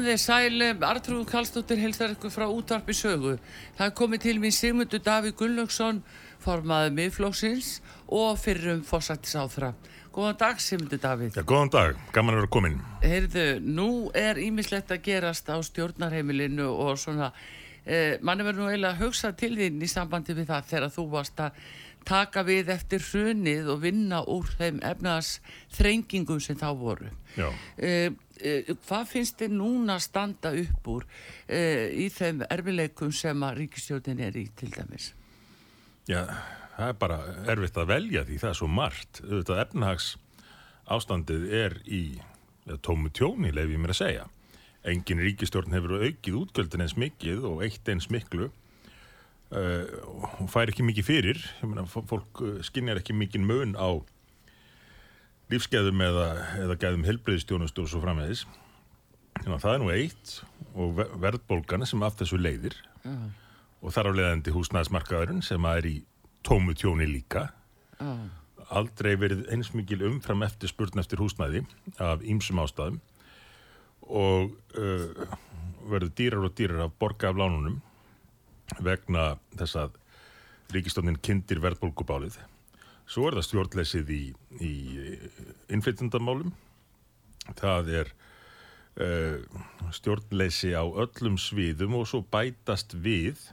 [0.00, 3.34] Komið þið sæli, Artrúð Kallstóttir helsar ykkur frá útvarpi sögu.
[3.76, 5.98] Það er komið til mér Sigmundur Davíð Gunnlaugsson,
[6.40, 7.68] formaðið miðflóksins
[8.08, 9.74] og fyrrum fórsættis áþra.
[10.08, 11.36] Góðan dag Sigmundur Davíð.
[11.36, 12.78] Já, góðan dag, gaman að vera komin.
[13.04, 17.34] Heyrðu, nú er ímislegt að gerast á stjórnarheimilinu og svona,
[17.84, 21.08] eh, manni verður nú eiginlega að hugsa til þín í sambandi við það þegar þú
[21.10, 21.60] varst að
[22.08, 25.40] taka við eftir hrunið og vinna úr þeim efnaðas
[25.76, 27.10] þrengingum sem þá voru.
[27.36, 27.52] Já.
[27.76, 28.10] Eh,
[28.42, 31.06] eh, hvað finnst þið núna að standa upp úr
[31.46, 35.12] eh, í þeim erfileikum sem að ríkistjóðin er í til dæmis?
[36.08, 36.24] Já,
[36.76, 37.20] það er bara
[37.52, 39.22] erfitt að velja því það er svo margt.
[39.22, 40.10] Þetta efnahags
[40.90, 42.04] ástandið er í
[42.84, 44.28] tómu tjóni, leif ég mér að segja.
[44.90, 49.84] Engin ríkistjórn hefur aukið útgjöldin eins mikið og eitt eins miklu uh,
[50.40, 51.42] og fær ekki mikið fyrir.
[51.66, 54.00] Meina, fólk skinnjar ekki mikið mun á
[55.50, 56.26] lífsgæðum eða,
[56.64, 58.44] eða gæðum helbreyðstjónustu og svo framvegis.
[59.40, 60.34] Þannig að það er nú eitt
[60.74, 63.14] og ver- verðbólgan sem af þessu leiðir Já,
[63.80, 65.94] og þar á leiðandi húsnæðismarkaðurinn sem að er í
[66.46, 67.46] tómu tjóni líka.
[68.00, 68.10] já,
[68.70, 71.64] Aldrei verið eins mikil umfram eftir spurn eftir húsnæði
[71.98, 73.00] af ýmsum ástæðum
[74.06, 75.24] og uh,
[75.90, 77.80] verður dýrar og dýrar að borga af lánunum
[78.78, 79.96] vegna þess að
[80.70, 82.36] ríkistofnin kindir verðbólgubálið.
[83.10, 84.24] Svo er það stjórnleysið í,
[84.62, 84.72] í
[85.74, 86.52] innflytjandamálum.
[87.58, 88.10] Það er
[89.02, 89.62] uh,
[89.96, 93.48] stjórnleysi á öllum sviðum og svo bætast við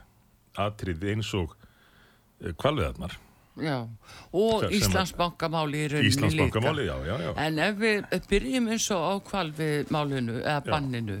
[0.58, 3.18] atrið eins og uh, kvalviðarnar.
[3.58, 3.82] já.
[4.30, 6.62] Og Íslandsbankamáli í rauninni líka.
[6.86, 7.30] já, já.
[7.42, 11.18] En ef við byrjum eins og á kvalvi málinu eða banninu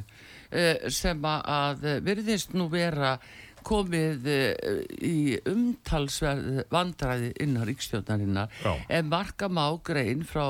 [0.50, 3.16] eh, sem að virðist nú vera
[3.66, 8.74] komið eh, í umtalsverð vandræði innan ríkstjóðnarinnar Já.
[8.88, 10.46] en marka má grein frá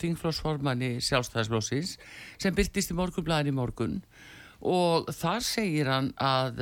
[0.00, 1.96] þingflósformanni sjálfstæðisflósins
[2.38, 4.00] sem byrtist í morgunblæðin í morgun.
[4.64, 6.60] Og þar segir hann að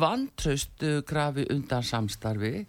[0.00, 2.64] vantraust grafi undan samstarfi.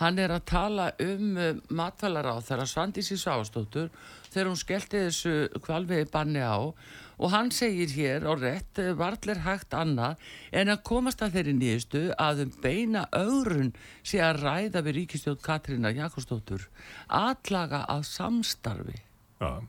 [0.00, 1.34] Hann er að tala um
[1.68, 3.90] matvælar á þeirra Svandísi Svávastóttur
[4.30, 6.72] þegar hún skellti þessu kvalvegi banni á
[7.18, 10.18] og hann segir hér og rétt varðlir hægt annað
[10.52, 15.40] en að komast að þeirri nýðustu að um beina ögrun sé að ræða við ríkistjóð
[15.44, 16.68] Katrína Jakobsdóttur
[17.08, 19.00] atlaga að samstarfi
[19.40, 19.62] Já.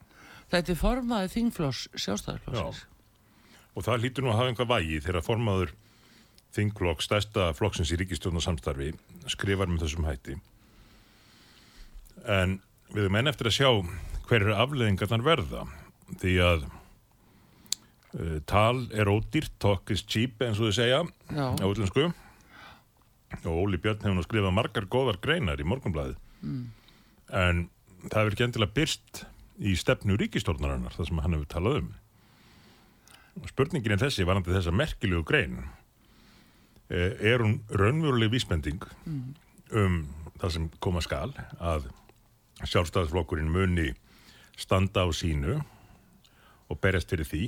[0.54, 2.86] þetta er formaði þingflós sjálfstæðarflósins
[3.76, 5.72] Og það hlýtur nú að hafa einhvað vægi þegar formaður
[6.56, 8.94] þingflokk, stærsta flokksins í ríkistjórnarsamstarfi
[9.32, 10.38] skrifar með þessum hætti.
[12.24, 12.60] En
[12.94, 13.70] við erum enn eftir að sjá
[14.30, 15.66] hver eru afleðingarnar verða
[16.22, 16.68] því að
[18.20, 21.02] uh, tal er ódýrt, talk is cheap eins og þau segja
[21.32, 21.48] Já.
[21.56, 22.08] á útlensku
[23.46, 26.16] og Óli Björn hefur nú skrifað margar góðar greinar í morgunblæði
[27.36, 27.70] en
[28.10, 29.24] það hefur ekki endilega byrst
[29.60, 31.88] í stefnu ríkistjórnarinnar það sem hann hefur talað um.
[33.42, 35.58] Og Spurningin er þessi, varandi þessa merkilegu grein.
[36.90, 38.84] Eh, Er hún raunveruleg vísbending
[39.74, 40.06] um
[40.40, 41.90] það sem koma skal að
[42.64, 43.90] sjálfstæðsflokkurinn muni
[44.56, 45.58] standa á sínu
[46.70, 47.44] og berjast fyrir því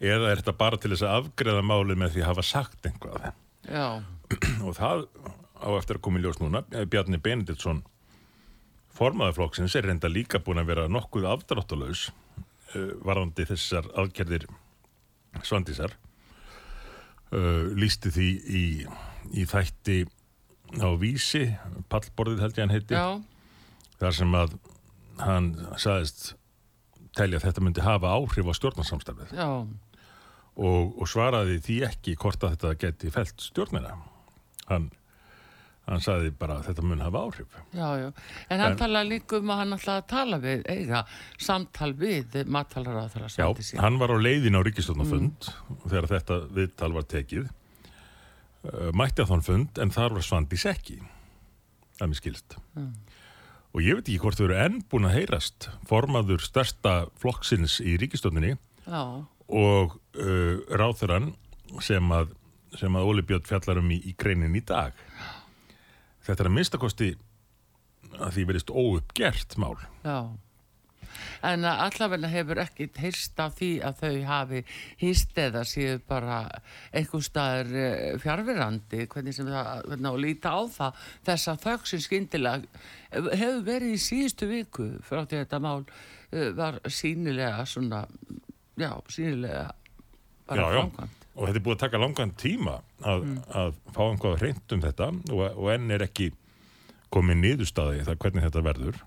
[0.00, 3.30] eða er þetta bara til þess að afgreða málið með því að hafa sagt einhvað
[3.68, 4.00] Já,
[4.66, 5.06] og það
[5.60, 6.64] á eftir að koma í ljós núna.
[6.72, 7.82] Eh, Bjarni Benediktsson
[8.96, 14.48] formaðurflokksins er reynda líka búin að vera nokkuð afdráttalös uh, varðandi þessar aðgerðir
[15.46, 15.94] Svandísar.
[17.30, 18.64] Uh, lísti því í,
[19.38, 20.02] í þætti
[20.82, 21.44] á vísi
[21.90, 23.06] pallborðið held ég hann heiti já,
[24.02, 24.56] þar sem að
[25.20, 25.48] hann
[25.78, 26.32] sagðist
[27.16, 29.32] telja að þetta myndi hafa áhrif á stjórnarsamstarfið.
[29.38, 29.48] Já,
[30.60, 33.94] og, og svaraði því ekki hvort að þetta geti felt stjórnina.
[34.68, 34.90] Hann,
[35.88, 37.54] hann sagði bara að þetta mun hafa áhrif.
[37.74, 38.08] Já, já.
[38.52, 41.00] En hann En- talaði líka um að hann ætlaði að tala við, eiga
[41.40, 43.80] samtal við mattalara á þeirra Já, svandi sín.
[43.82, 45.48] hann var á leiðin á ríkistjórnarfund
[45.88, 47.48] þegar þetta viðtal var tekið.
[48.60, 50.98] Uh, mætti að þann fund en þar var Svandís ekki
[52.00, 52.56] að mér skilst.
[53.70, 57.94] Og ég veit ekki hvort þau eru enn búin að heyrast formaður stærsta flokksins í
[58.02, 59.02] ríkistjórninni Já,
[59.50, 61.32] og uh, ráþurann
[61.82, 62.34] sem að,
[62.80, 64.96] að Óli Björn fjallar um í, í greinin í dag
[66.26, 67.10] þetta er að minnstakosti
[68.20, 70.30] að því verist óuppgert mál já.
[71.44, 74.60] En allavegna hefur ekkit heyrst af því að þau hafi
[75.00, 76.42] hýst eða séu bara
[76.96, 77.70] einhver staðar
[78.22, 82.84] fjárverandi, hvernig sem það, hvernig að líta á það, þess að þögg sem skyndilega
[83.40, 88.04] hefur verið í síðustu viku frá því að þetta mál eh, var sínilega svona,
[88.80, 89.66] já, sínilega
[90.50, 91.26] bara Já, framkvæmt.
[91.36, 92.74] og þetta er búið að taka langan tíma
[93.06, 93.26] að,
[93.60, 96.30] að fá einhvað hreint um þetta og, og enn er ekki
[97.14, 98.98] komið niðurstaði það hvernig þetta verður.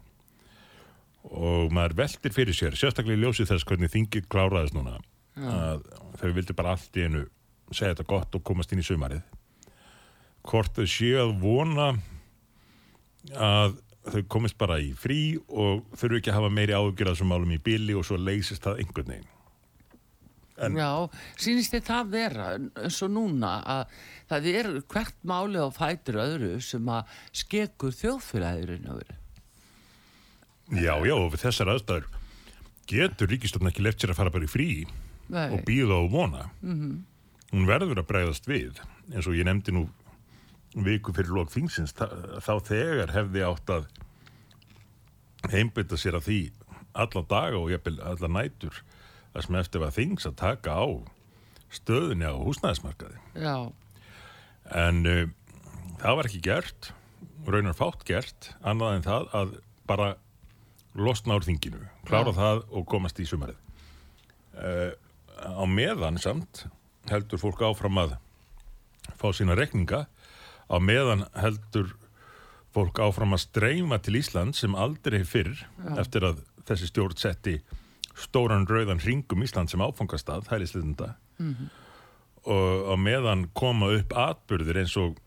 [1.23, 4.97] Og maður veltir fyrir sér sérstaklega í ljósi þess hvernig þingið kláraðist núna
[5.39, 5.85] að
[6.19, 7.21] þau vildi bara allt í einu
[7.73, 9.23] segja þetta gott og komast inn í sumarið.
[10.43, 11.87] Hvort þau séu að vona
[13.39, 17.53] að þau komist bara í frí og þurfu ekki að hafa meiri ágjörð þessum málum
[17.55, 19.29] í bili og svo leysist það einhvern veginn
[20.65, 20.89] En- Já,
[21.37, 22.47] sýnist þið það vera
[22.83, 23.95] eins og núna að
[24.29, 29.17] það er hvert máli á fætur öðru sem að skekur þjóðfélagirinn að vera.
[30.73, 32.05] Já, já, og við þessar aðstæður
[32.87, 34.69] getur ríkistofn ekki left sér að fara bara í frí
[35.29, 35.49] Nei.
[35.53, 36.49] og býða og vona.
[36.63, 37.03] -hmm.
[37.53, 38.79] Hún verður að bregðast við,
[39.13, 39.89] eins og ég nefndi nú
[40.73, 43.85] viku fyrir lók þingsins, þá þegar hefði átt að
[45.51, 46.39] heimbytta sér að því
[46.93, 48.81] alla daga og jafnvel alla nætur
[49.33, 50.85] það sem eftir var þings að taka á
[51.73, 53.17] stöðunni á húsnæðismarkaði.
[53.41, 53.55] Já,
[54.71, 55.25] En uh,
[55.99, 56.91] það var ekki gert,
[57.47, 59.55] raunar fátt gert, annað en það að
[59.89, 60.09] bara
[60.95, 62.37] losna úr þinginu, klára Já.
[62.37, 63.59] það og komast í sumarið.
[64.53, 64.93] Uh,
[65.43, 66.65] á meðan samt
[67.09, 68.15] heldur fólk áfram að
[69.19, 70.05] fá sína rekninga,
[70.71, 71.91] á meðan heldur
[72.73, 75.65] fólk áfram að streyma til Ísland sem aldrei fyrr
[75.99, 77.57] eftir að þessi stjórn setti
[78.17, 81.15] stóran rauðan ringum Ísland sem áfangastað, hælisleitunda
[82.43, 85.17] og á meðan koma upp atbyrðir eins og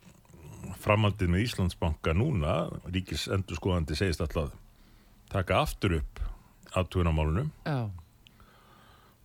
[0.83, 4.53] framhaldið með Íslandsbanka núna ríkis endurskoðandi segist alltaf
[5.33, 6.21] taka aftur upp
[6.77, 7.91] aðtugunamálunum já,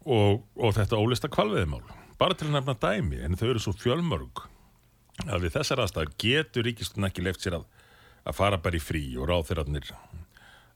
[0.05, 1.83] og, og þetta ólista kvalveðimál
[2.21, 4.45] bara til að nefna dæmi, en þau eru svo fjölmörg
[5.27, 7.65] að við þessar aðstæður getur ríkistun ekki left sér að,
[8.25, 9.97] að fara bara í frí og ráð þeirra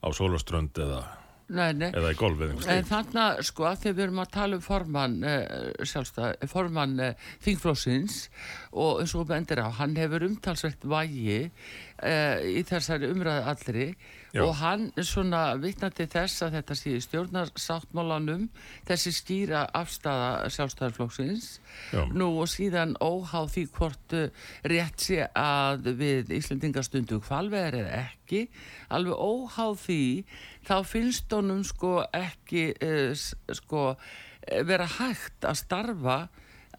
[0.06, 1.02] á sólaströnd eða,
[1.47, 1.89] nei, nei.
[1.92, 2.89] eða í golf eða einhvers En slíkt.
[2.92, 5.18] þarna, sko, að því við erum að tala um formann,
[5.92, 8.18] sjálfstæð, formann uh, þingflósins
[8.73, 11.40] og eins og bendir á, hann hefur umtalsvert vægi
[12.04, 13.87] uh, í þessari umræðu allri
[14.35, 14.42] Já.
[14.44, 18.49] og hann svona vitnandi þess að þetta sé stjórnarsáttmálanum,
[18.87, 21.47] þessi skýra afstafa sjálfstæðarflóksins,
[21.94, 22.04] Já.
[22.11, 24.28] nú og síðan óháð því hvort uh,
[24.68, 28.45] rétt sé að við Íslendingastundu kvalveðar eða ekki,
[28.92, 30.04] alveg óháð því,
[30.68, 33.14] þá finnst honum sko ekki uh,
[33.56, 36.19] sko eh, vera hægt að starfa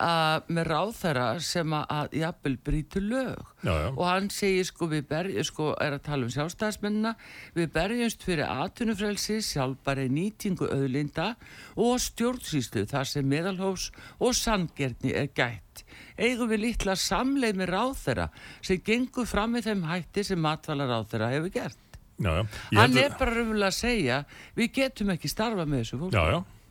[0.00, 3.52] uh, með ráðherra sem að, að jafnvel brýtu lög.
[3.66, 3.88] Já, já.
[3.90, 7.14] og hann segir sko við berjum sko er að tala um sjálfstæðismennina
[7.56, 11.32] við berjumst fyrir atvinnufrelsi sjálfbæri nýtingu auðlinda
[11.76, 13.88] og stjórnsýslu þar sem meðalhófs
[14.20, 15.84] og sangerni er gætt.
[16.16, 18.28] Eigum við litla samleið með ráðherra
[18.64, 21.82] sem gengur fram með þeim hætti sem matvala ráðherra hefur gert?
[22.16, 24.24] Já, hann er að- bara raunverulega að segja
[24.56, 26.14] við getum ekki starfa með þessu fólk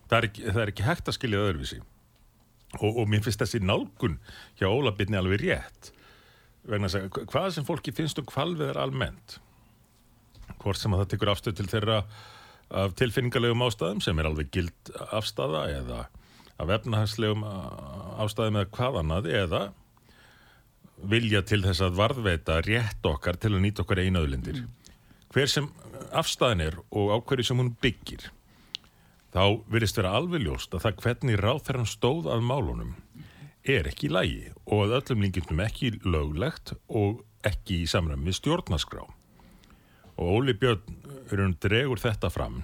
[0.10, 1.82] það er ekki, það er ekki hægt að skilja öðruvísi
[2.82, 4.20] og, og mér finnst þessi nálgun
[4.60, 5.91] hjá Óla Byrni alveg rétt.
[6.65, 9.39] Vegna að segja, hvað sem fólki finnst um kvalviðar almennt
[10.62, 11.98] hvort sem að það tekur afstöð til þeirra
[12.75, 16.05] af tilfinningalegum ástæðum sem er alveg gild afstæða eða
[16.62, 17.44] af efnahagslegum
[18.24, 19.62] ástæðum eða hvað annað eða
[21.12, 24.63] vilja til þess að varðveita rétt okkar til að nýta okkar einaðulindir
[25.36, 25.67] hver sem
[26.15, 28.29] afstæðin er og á hverju sem hún byggir
[29.35, 32.93] þá virðist vera alveg ljóst að það hvernig ráðferðan stóð að málunum
[33.65, 39.03] er ekki lægi og að öllum líkindum ekki löglegt og ekki í samræmi við stjórnaskrá.
[40.15, 42.61] Og Óli Björn dregur þetta fram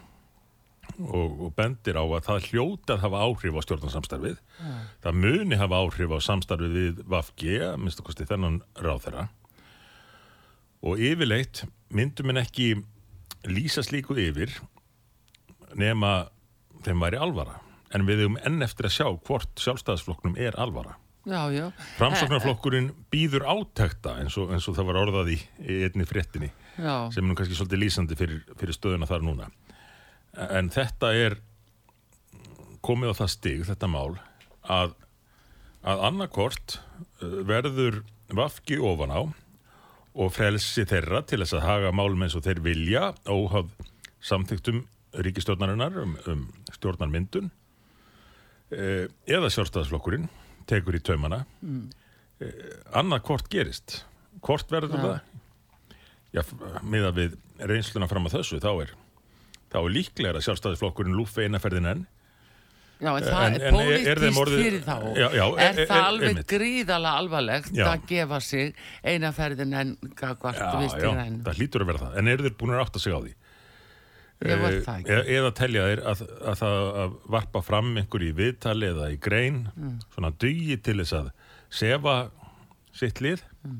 [1.01, 4.39] og, og bendir á að það hljóti að hafa áhrif á stjórnarsamstarfið.
[4.61, 4.81] Mm.
[5.03, 7.45] Það muni hafa áhrif á samstarfið við VAFG,
[7.81, 9.27] minnst okkurst í þennan ráðferða.
[10.87, 12.73] Og yfirleitt myndum en ekki
[13.49, 14.53] lýsa slíku yfir
[15.77, 16.29] nema
[16.85, 17.59] þeim væri alvara
[17.91, 20.95] en við hefum enn eftir að sjá hvort sjálfstæðisflokknum er alvara
[21.27, 21.65] já, já.
[21.99, 25.37] Framsóknarflokkurinn býður átækta eins og, eins og það var orðað í,
[25.85, 26.95] einni fréttinni já.
[27.13, 29.51] sem er nú kannski svolítið lýsandi fyrir, fyrir stöðuna þar núna
[30.47, 31.37] en þetta er
[32.81, 34.17] komið á það stig, þetta mál
[34.65, 34.95] að,
[35.85, 36.79] að annarkort
[37.21, 39.21] uh, verður vafki ofan á
[40.11, 43.69] og frelsi þeirra til þess að haga málum eins og þeir vilja óhaf
[44.23, 44.83] samþygtum
[45.13, 47.49] ríkistjórnarinnar um, um stjórnarmyndun
[48.71, 50.29] eh, eða sjálfstæðsflokkurinn
[50.69, 51.83] tekur í taumana mm.
[52.43, 54.01] eh, annað hvort gerist
[54.39, 55.03] hvort verður ja.
[55.03, 55.19] það
[56.37, 58.95] já, miða við reynsluna fram að þessu þá er,
[59.73, 62.09] þá er líklega að sjálfstæðsflokkurinn lúfi einaferðin enn
[63.01, 64.95] Já, en það en, er pólitíst fyrir þá.
[65.17, 66.47] Já, já, er, er, er það alveg einmitt.
[66.51, 71.39] gríðala alvarlegt að gefa sig einaferðin en hvað vistir enn?
[71.39, 72.19] Já, það hlýtur að vera það.
[72.21, 73.33] En eru þeir búin að átta sig á því?
[74.41, 79.19] E eða telja þeir að, að það að varpa fram einhver í viðtali eða í
[79.21, 79.99] grein mm.
[80.15, 81.27] svona dugi til þess að
[81.81, 82.15] sefa
[82.97, 83.77] sitt lið mm.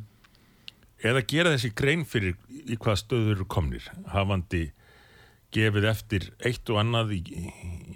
[1.10, 4.68] eða gera þessi grein fyrir í hvað stöður komnir hafandi
[5.51, 7.22] gefið eftir eitt og annað í,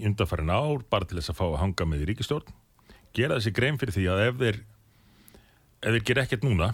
[0.04, 2.56] undarfærin ár bara til þess að fá að hanga með í ríkistjórn
[3.16, 4.64] gera þessi grein fyrir því að ef þeir
[5.86, 6.74] ef þeir ger ekkert núna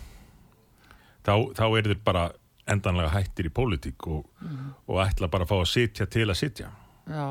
[1.27, 2.29] þá, þá er þeir bara
[2.73, 4.67] endanlega hættir í pólitík og, mm.
[4.87, 6.69] og ætla bara að fá að sitja til að sitja.
[7.11, 7.27] Já,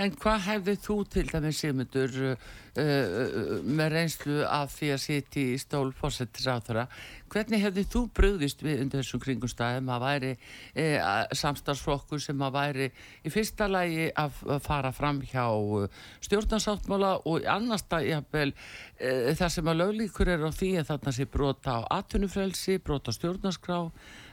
[0.00, 2.48] en hvað hefðið þú til dæmis Sigmundur uh,
[2.78, 6.86] uh, með reynslu af því að sitja í stól fórsettis á þeirra,
[7.32, 12.90] hvernig hefðið þú bröðist við undir þessum kringumstæðum að væri uh, samstagsflokkur sem að væri
[13.22, 15.88] í fyrsta lagi að fara fram hjá uh,
[16.24, 21.18] stjórnarsáttmála og í annars jafnvel uh, það sem að löglíkur er á því að þarna
[21.18, 23.82] sé brota á atvinnufrelsi, brota á stjórnarskrá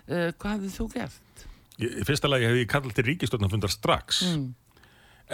[0.09, 1.45] uh, hvað hefði þú gert?
[1.75, 4.45] Í, fyrsta lagi hefði ég kallat til ríkistofnarfundar strax mm.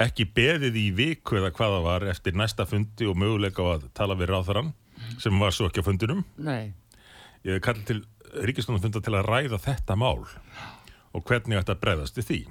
[0.08, 4.34] ekki beðið í viku eða hvaða var eftir næsta fundi og möguleika að tala við
[4.34, 4.74] ráðarann
[5.22, 6.74] sem var svo ekki á fundinum Nei.
[7.46, 8.02] ég hefði kallat til
[8.48, 10.26] ríkistofnarfundar til að ræða þetta mál
[11.12, 12.42] og hvernig þetta breyðast í því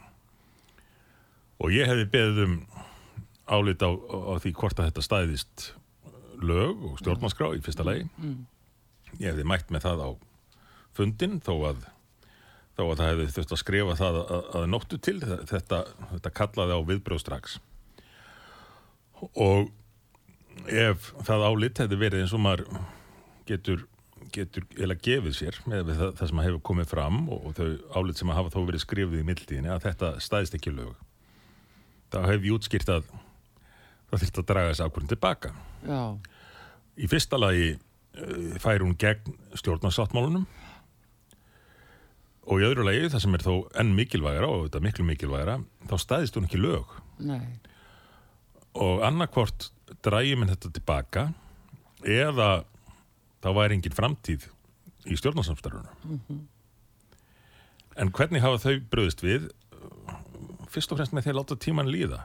[1.60, 2.56] og ég hefði beðið um
[3.50, 5.70] álit á, á því hvort að þetta stæðist
[6.40, 8.36] lög og stjórnarskrá í fyrsta lagi mm.
[9.18, 10.10] ég hefði mætt með það á
[10.96, 11.88] fundin þó að
[12.80, 15.18] þá að það hefði þurft að skrifa það að, að, að nóttu til.
[15.50, 15.82] Þetta,
[16.14, 17.58] þetta kallaði á viðbröð strax.
[19.36, 19.70] Og
[20.70, 22.82] ef það álit hefði verið eins og maður
[23.48, 23.86] getur
[24.34, 28.32] getur eða gefið sér með það, það sem hefur komið fram og, þau álit sem
[28.34, 30.92] hafa þó verið skrifið í mildíðinni að þetta stæðist ekki lög.
[32.10, 33.08] Þá hef ég útskýrt að
[34.10, 35.52] það þurft að draga þessi ákvörðin tilbaka.
[35.86, 36.02] Já.
[37.00, 40.46] í fyrsta lagi uh, fær hún gegn stjórnarsáttmálunum
[42.50, 45.94] og í öðru lagi, það sem er þó enn mikilvægara og þetta miklu mikilvægara, þá
[46.02, 47.60] staðist hún ekki lög Nei.
[48.74, 49.70] og annarkvort
[50.04, 51.26] drægjum henn þetta tilbaka
[52.02, 52.50] eða
[53.44, 54.48] þá væri engin framtíð
[55.06, 56.40] í stjórnarsamstarfuna mm -hmm.
[58.02, 59.50] en hvernig hafa þau bröðist við
[60.70, 62.24] fyrst og fremst með því að láta tíman líða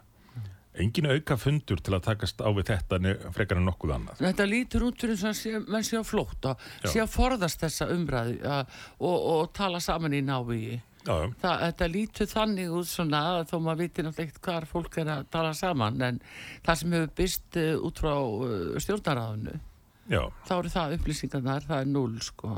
[0.82, 3.00] engin auka fundur til að takast á við þetta
[3.36, 4.24] frekar en nokkuð annað.
[4.24, 8.42] Þetta lítur út fyrir þess að menn sé að flóta, sé að forðast þessa umræði
[8.48, 10.82] og, og tala saman í návíi.
[11.06, 15.54] Þetta lítur þannig út svona þó maður viti náttúrulega ekkert hvað fólk er að tala
[15.54, 16.20] saman en
[16.66, 19.60] það sem hefur byrst uh, út frá uh, stjórnaráðinu
[20.06, 22.56] þá eru það upplýsingarnar, það er null sko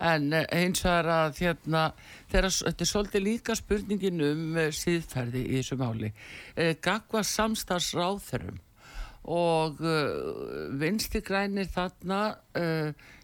[0.00, 1.86] en eh, eins og er að hérna,
[2.30, 6.12] þeirra, þetta er svolítið líka spurningin um eh, síðferði í þessu máli.
[6.54, 8.62] Eh, gagva samstagsráþurum
[9.26, 12.36] og uh, vinsti grænir þarna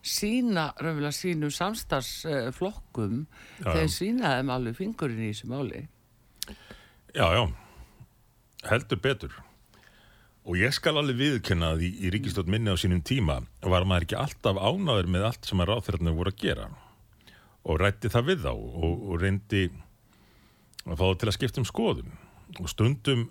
[0.03, 5.85] sína raunverulega sínum samstagsflokkum uh, þegar sínaðum alveg fingurinn í þessu máli.
[7.15, 7.45] Já, já.
[8.67, 9.39] Heldur betur
[10.43, 14.09] Og ég skal alveg viðkenna að í, í ríkistótt minni á sínum tíma var maður
[14.09, 16.67] ekki alltaf ánáður með allt sem að ráðferðarnir voru að gera.
[17.63, 19.63] Og rætti það við þá og, og reyndi
[20.83, 22.19] að fá það til að skipta um skoðun.
[22.59, 23.23] Og stundum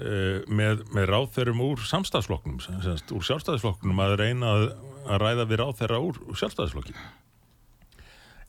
[0.00, 4.66] uh, með, með ráðferðum úr samstagsflokknum, semst, úr sjálfstæðisflokknum að reyna að,
[5.04, 7.04] að ræða við ráðferða úr, úr sjálfstæðisflokkin.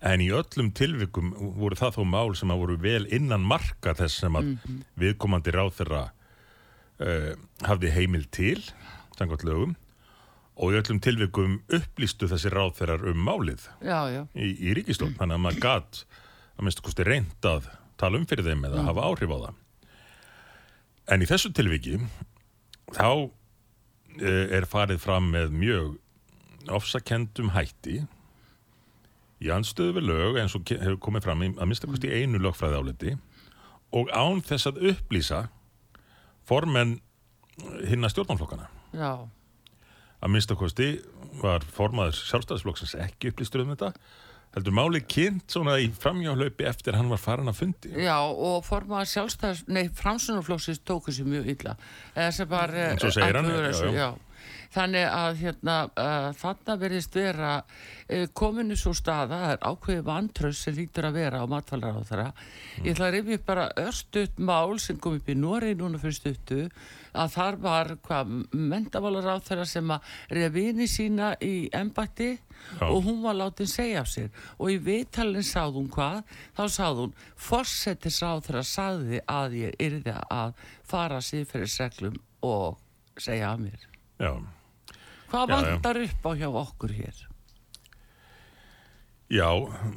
[0.06, 4.24] En í öllum tilvikum voru það þó mál sem að voru vel innan marka þess
[4.24, 4.54] sem að
[5.01, 6.04] viðkomandi ráð þeirra
[7.04, 7.34] uh,
[7.66, 8.62] hafði heimil til,
[9.18, 9.75] samkvæmt lögum,
[10.56, 15.18] og í öllum tilvikum upplýstu þessi ráð þeirrar um málið já, já, í, í ríkistofn.
[15.20, 16.02] Þannig að maður gat
[16.56, 17.68] að minnstu kosti reynd að
[18.00, 19.62] tala um fyrir þeim eða hafa áhrif á það.
[21.12, 22.00] En í þessu tilviki
[22.96, 25.96] þá uh, er farið fram með mjög
[26.72, 28.06] ofsakendum hætti
[29.44, 32.80] í anstöðu við lög eins og hefur komið fram í að minnsta kosti einu lögfræði
[32.80, 33.16] áleti
[33.96, 35.46] og án þess að upplýsa
[36.50, 36.98] formenn
[37.88, 38.68] hinna stjórnmálflokkana.
[38.94, 39.14] já,
[40.25, 40.86] Að minnsta kosti
[41.42, 43.90] var formaður sjálfstæðisflokksins ekki upplýstur um þetta
[44.56, 47.90] heldur máli kynnt svona í framhjáhlaupi eftir hann var farin að fundi.
[47.92, 51.74] já og formaður sjálfstæðs, nei, framsunarflokksins tóku sér mjög illa.
[52.16, 52.72] Eða sem var...
[52.74, 54.08] eh, En svo segir hann, athugur já, já.
[54.75, 60.65] Þannig að hérna, uh, þarna verðist vera uh, kominu svo staða, það er ákveðið vantröss
[60.65, 62.27] sem lítur að vera á matfælrar á þeirra.
[62.84, 66.20] Ég ætla að rifja upp bara örstuðt mál sem kom upp í Noregi núna fyrir
[66.20, 66.62] stuttu
[67.15, 72.88] að þar var hvað mentamálar á þeirra sem að reyfini sína í embætti Já.
[72.89, 76.22] og hún var látin segja af sér og í viðtalinn sáð hún hvað
[76.58, 80.55] þá sáð hún, fórsetis á þeirra sagði að ég yrði að
[80.88, 82.79] fara síðferðisreglum og
[83.22, 83.88] segja af mér
[84.20, 84.32] Já,
[85.36, 87.25] hvað vantar upp á hjá okkur hér
[89.30, 89.50] já.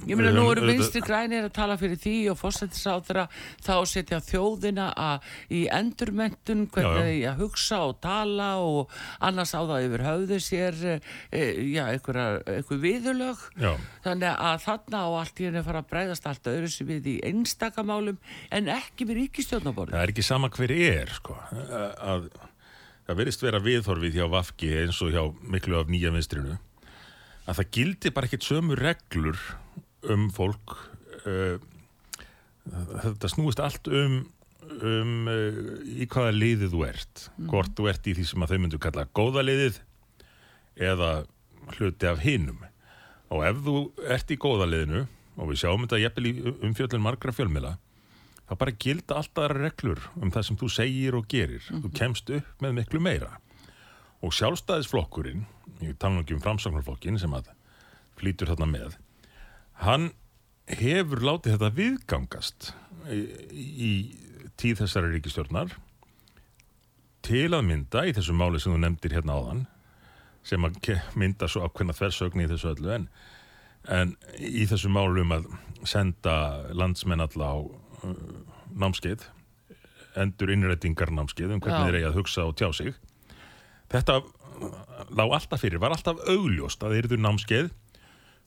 [0.09, 3.26] ég meina nú eru vinstri grænir að tala fyrir því og þeirra
[3.64, 4.88] þá setja þjóðina
[5.52, 10.40] í endurmentun hvernig Já, því að hugsa og tala og annars á það yfir höfðu
[10.40, 13.73] sér e, já, einhver viðurlög Já,
[14.07, 17.16] Þannig að þarna á allt í henni fara að bregðast allt öðru sem við í
[17.28, 19.97] einstakamálum en ekki við ríkistjórnaborði.
[19.97, 21.37] það er ekki sama hver er, sko.
[21.68, 22.30] Að,
[23.09, 26.59] það verðist vera viðhorfið hjá Vafki eins og hjá miklu af nýja vinstrinu
[27.49, 29.41] að það gildi bara ekkit sömu reglur
[30.12, 30.77] um fólk
[31.25, 31.57] uh,
[32.69, 34.21] þetta snúist allt um
[34.69, 38.61] um uh, í hvaða liðið þú ert hvort þú ert í því sem að þau
[38.62, 39.81] myndu kalla góða liðið
[40.79, 41.12] eða
[41.77, 42.62] hluti af hinum.
[43.29, 43.77] Og ef þú
[44.09, 45.05] ert í góða liðinu
[45.38, 46.35] og við sjáum þetta jafnvel í
[46.68, 47.77] umfjöllun margra fjölmila
[48.48, 51.64] þá bara gilda alltaf reglur um það sem þú segir og gerir.
[51.68, 53.37] Þú kemst upp með miklu meira.
[54.24, 55.44] Og sjálfstæðisflokkurinn
[55.84, 57.52] ég tala ekki um framsagnarflokkin sem að
[58.18, 58.96] flýtur þarna með
[59.84, 60.11] hann
[60.68, 62.70] hefur látið þetta viðgangast
[63.12, 63.20] í,
[63.62, 63.92] í
[64.58, 65.74] tíð þessari ríkistjórnar
[67.24, 69.64] til að mynda í þessu máli sem þú nefndir hérna áðan
[70.46, 70.78] sem að
[71.18, 72.92] mynda svo ákveðna þversögni í þessu öllu.
[72.94, 73.06] En,
[73.92, 75.48] en í þessu málu um að
[75.88, 76.37] senda
[76.72, 77.56] landsmenn alla á
[78.78, 79.26] námskeið
[80.18, 82.94] endur innrætingar námskeið um hvernig þeir eigi að hugsa og tjá sig.
[83.92, 84.20] Þetta
[85.14, 87.68] lág alltaf fyrir, var alltaf augljóst að þeir eru námskeið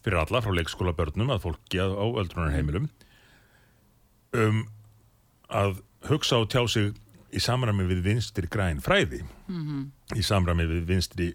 [0.01, 2.89] fyrir alla frá leikskóla börnum að fólki á öldrunarheimilum
[4.41, 4.61] um
[5.51, 6.91] að hugsa og tjá sig
[7.31, 9.21] í samræmi við vinstri græn fræði
[10.15, 11.33] í samræmi við vinstri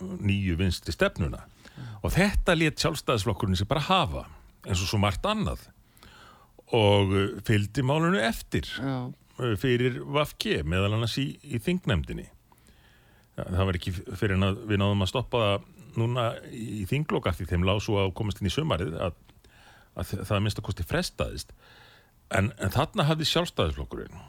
[0.00, 1.44] nýju vinstri stefnuna.
[2.02, 4.24] Og þetta lét sjálfstæðisflokkurinn sig bara hafa
[4.66, 5.68] eins og svo margt annað
[6.76, 8.68] og uh, fylgdi málunu eftir.
[8.78, 12.28] Já, uh, fyrir VFG meðal annars í, í þingnefndinni.
[13.38, 17.34] Ja, það var ekki fyrir en að við náðum að stoppa það núna í þingloka
[17.36, 19.16] því þeim lág svo að komast inn í sömarið að,
[19.96, 21.56] að það að minnst að kosti frestaðist.
[22.32, 24.22] En, en þarna hafði sjálfstæðisflokkurinn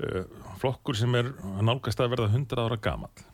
[0.00, 0.22] uh,
[0.60, 3.28] flokkur sem er að nálgast að verða 100 ára gamall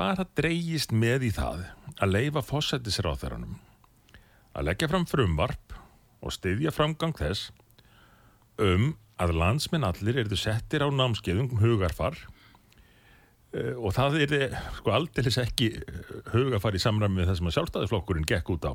[0.00, 1.66] bara dreigist með í það
[2.00, 3.58] að leifa fósættisráþæranum
[4.56, 5.69] að leggja fram frumvarp
[6.20, 7.50] og styðja framgang þess
[8.60, 12.16] um að landsmenn allir eru settir á námskeiðum um hugarfar
[13.56, 16.00] uh, og það er sko aldeilis ekki eh,
[16.32, 18.72] hugarfar í samræmi með það sem að sjálfstæðisflokkurinn gekk út á.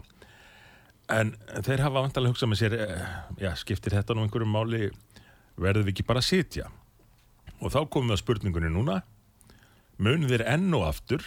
[1.15, 3.07] En þeir hafa vantalega hugsað með sér eh,
[3.41, 4.89] já, skiptir þetta nú einhverju máli?
[5.61, 6.69] Verðum við ekki bara að sitja?
[7.61, 8.99] Og þá komum við að spurningunni núna.
[10.01, 11.23] Munum þeir enn og aftur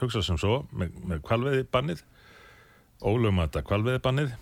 [0.00, 2.02] hugsa sem svo með, með kvalveði bannið
[2.98, 4.34] ólögumata kvalveði bannið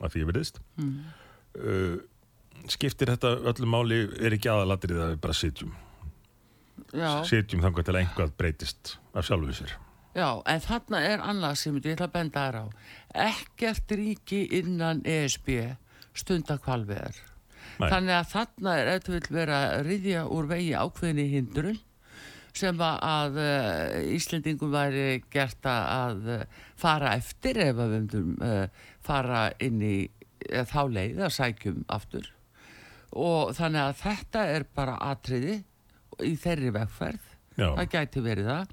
[0.00, 0.98] að því ég verðist Mm.
[1.58, 1.96] uh,
[2.70, 5.72] skiptir þetta öllu máli er ekki aðalatrið að við bara sitjum
[6.94, 9.74] já, sitjum þangar til að einhvað breytist af sjálfu sér
[10.14, 12.64] já, en þarna er annað sem ég ætla að benda þær á.
[13.32, 15.48] Ekkert ríki innan ESB
[16.12, 17.16] stundar kvalveðar.
[17.80, 17.88] Nei.
[17.88, 21.80] Þannig að þarna er vil vera að riðja úr vegi ákveðinni hindrun
[22.52, 26.26] sem að, uh, Íslendingum væri gert að,
[26.76, 28.66] fara eftir ef að við uh,
[29.06, 29.96] fara inn í
[30.48, 32.30] þá leið að sækjum aftur
[33.12, 35.58] og þannig að þetta er bara atriði
[36.24, 37.66] í þeirri vegferð Já.
[37.76, 38.70] það gæti verið það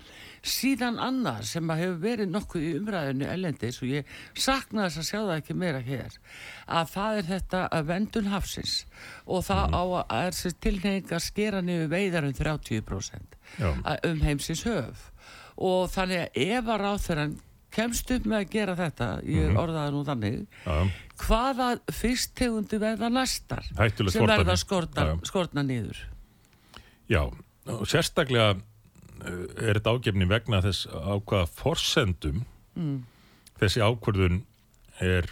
[0.49, 5.07] síðan annað sem að hefur verið nokkuð í umræðinu ellendis og ég sakna þess að
[5.09, 6.15] sjá það ekki meira hér
[6.79, 8.75] að það er þetta að vendun hafsins
[9.27, 9.75] og það Mhm.
[9.75, 13.69] á að er sér tilneying að skera niður veiðar um 30% Já.
[14.07, 15.03] um heimsins höf
[15.59, 17.37] og þannig að ef að ráþurann
[17.71, 19.58] kemst upp með að gera þetta ég Mhm.
[19.62, 20.91] orðaði nú þannig Já.
[21.17, 24.55] hvaða fyrsttegundi verða næstar Hættulegt sem verða
[25.05, 25.25] já.
[25.25, 25.97] skorna niður
[27.10, 27.23] Já,
[27.65, 32.45] og sérstaklega uh, er þetta ágefni vegna þess á hvaða forsendum
[32.77, 33.03] Mm.
[33.60, 34.43] þessi ákvörðun
[35.01, 35.25] er,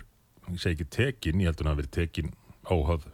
[0.52, 2.34] ég segi ekki tekin, ég heldur að vera tekin
[2.66, 3.06] áhafð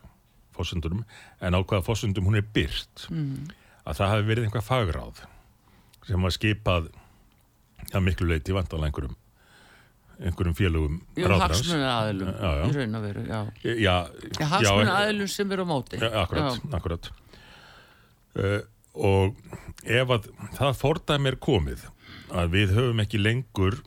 [0.56, 1.04] forsendunum,
[1.42, 3.48] en á hvaða forsendum hún er byrt, Mm.
[3.86, 5.22] að það hafi verið einhvað fagráð
[6.08, 6.90] sem var skipað
[7.92, 9.16] að miklu leiti vantanlega einhverjum
[10.24, 12.66] einhverjum félögum aðilum Já, já.
[12.70, 13.40] í raun og veru, já.
[13.64, 13.96] Já, Já,
[14.40, 16.00] já, hagsmuna aðilum sem eru á móti.
[16.00, 16.76] Ja, akkurat, Já.
[16.78, 17.10] akkurat.
[18.38, 18.62] Uh,
[18.94, 19.36] og
[19.86, 21.84] ef að það fordæmi er komið
[22.34, 23.80] að við höfum ekki lengur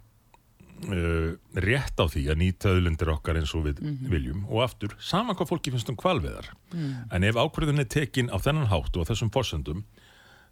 [0.91, 1.31] uh,
[1.63, 4.11] rétt á því að nýta auðlindir okkar eins og við Mhm.
[4.11, 7.07] viljum og aftur, saman hvað fólki finnst um kvalveðar Mm.
[7.11, 9.85] en ef ákvörðun er tekin á þennan hátt og þessum forsöndum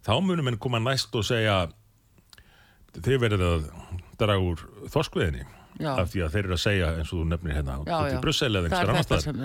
[0.07, 1.67] þá munum en koma næst og segja
[3.01, 3.67] þið verður að
[4.19, 5.45] draga úr þorskveðinni
[5.91, 8.19] af því að þeir eru að segja eins og þú nefnir hérna Já, já.
[8.23, 9.41] Brussel eða Það sem,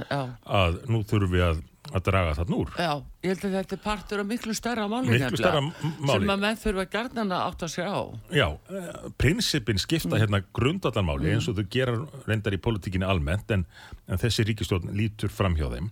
[0.46, 2.92] að nú þurfum við að, að draga þarna úr Já,
[3.24, 6.12] ég held að þetta er partur af miklu stærra máli Miklu stærra máli.
[6.12, 7.98] sem að menn þurfa gjarnan að átta sig á.
[8.30, 10.20] Já, eh, prinsipin skipta Mm.
[10.22, 11.96] hérna grundallarmáli eins og þau gera
[12.30, 13.66] reyndar í politíkinni almennt en,
[14.06, 15.90] en þessi ríkistjórn lítur fram hjá þeim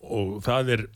[0.00, 0.86] og það er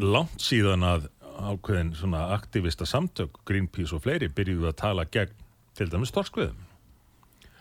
[0.00, 5.34] langt síðan að ákveðin svona aktivista samtök Greenpeace og fleiri byrjuðu að tala gegn
[5.78, 6.64] til dæmis torskveðum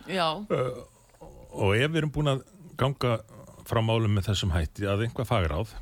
[0.08, 2.46] Já, og ef við erum búin að
[2.80, 3.18] ganga
[3.68, 5.74] frá málum með þessum hætti að einhvað fagráð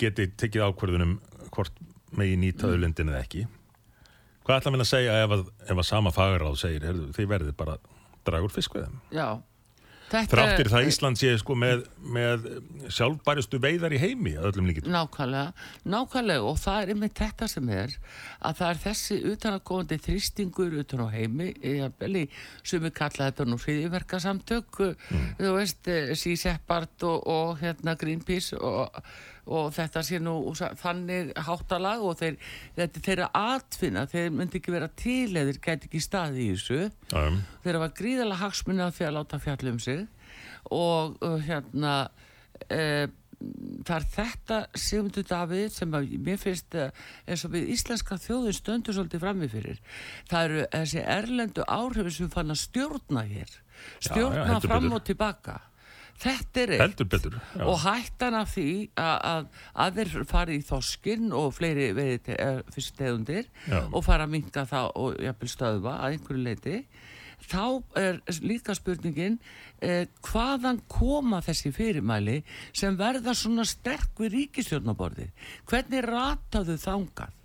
[0.00, 1.18] geti tekið ákverðunum
[1.54, 1.76] hvort
[2.16, 3.44] megi nýta auðlindin eða ekki
[4.46, 7.30] hvað ætla að minna að segja ef að, ef að sama fagráð segir heyrðu, þið
[7.34, 7.76] verðið bara
[8.26, 9.26] dragur fiskveðum já.
[10.08, 11.84] Þetta þráttir það Ísland sé sko með,
[12.16, 12.46] með
[12.94, 15.52] sjálfbærustu veiðar í heimi að öllum líkit Nákvæmlega,
[15.84, 17.96] nákvæmlega og það er einmitt þetta sem er
[18.38, 22.26] að það er þessi utanakomandi þrýstingur utan á heimi jafnvel í
[22.62, 25.26] sem við kalla þetta nú hriðiverkasamtök mm.
[25.40, 25.92] þú veist,
[26.22, 29.02] Seaseppart og, og hérna Greenpeace og,
[29.48, 32.38] og þetta sé nú þannig háttalag og þeir,
[32.76, 36.50] þetta er þeirra atfinna, þeir myndi ekki vera til eða þeir gæti ekki staði í
[36.54, 36.80] þessu.
[37.16, 40.04] Um, þeirra var gríðarlega hagsmunni að því að láta fjalla um sig.
[40.74, 41.94] Og uh, hérna
[42.68, 43.06] uh,
[43.86, 46.90] það er þetta Sigmundur Davíð sem að mér finnst uh,
[47.28, 49.80] eins og við íslenska þjóðin stöndur svolítið frammi fyrir.
[50.30, 53.56] Það eru þessi erlendu áhrifin sem fann að stjórna hér.
[54.02, 54.98] Stjórna heldur fram betur.
[54.98, 55.58] og tilbaka
[56.18, 57.02] þetta er eitt
[57.62, 59.46] og hættan af því að, að,
[59.84, 62.38] að þeir fari í þoskinn og fleiri veiði
[62.74, 63.52] fyrstegundir
[63.92, 66.82] og fara að minka það og jafnvel stöðva að einhverju leiti
[67.48, 67.64] þá
[67.98, 69.38] er líka spurningin
[69.80, 72.40] eh, hvaðan koma þessi fyrirmæli
[72.76, 75.30] sem verða svona sterk við ríkistjórnaborði
[75.70, 77.37] hvernig rataðu þangað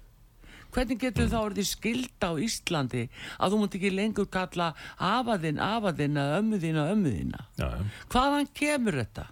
[0.73, 3.03] hvernig getur það orðið skilda á Íslandi
[3.37, 7.85] að þú mútt ekki lengur kalla afaðinn, afaðinn að ömmuðina, ömmuðina Já, já.
[8.13, 9.27] hvaðan kemur þetta?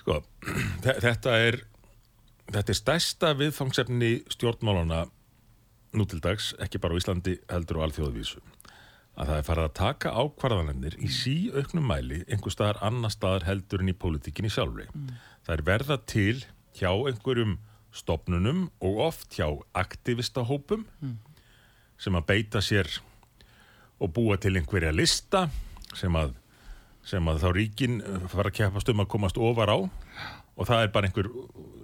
[0.00, 0.18] Sko,
[0.84, 1.60] þe- þetta er
[2.54, 5.04] þetta er stærsta viðfangsefni stjórnmálana
[5.94, 8.42] nú til dags, ekki bara á Íslandi heldur og alþjóðavísu
[9.14, 13.44] að það er farið að taka ákvarðanennir í sí auknum mæli einhver staðar annar staðar
[13.46, 14.88] heldur en í pólitíkinni sjálfri.
[15.46, 16.40] Það er verða til
[16.74, 17.52] hjá einhverjum
[17.94, 20.86] stopnunum og oft hjá aktivistahópum
[21.98, 22.90] sem að beita sér
[24.02, 25.46] og búa til einhverja lista
[25.94, 26.34] sem að
[27.04, 29.78] sem að þá ríkin eh, fara að keppast um að komast ofar á.
[30.54, 31.26] Og það er bara einhver,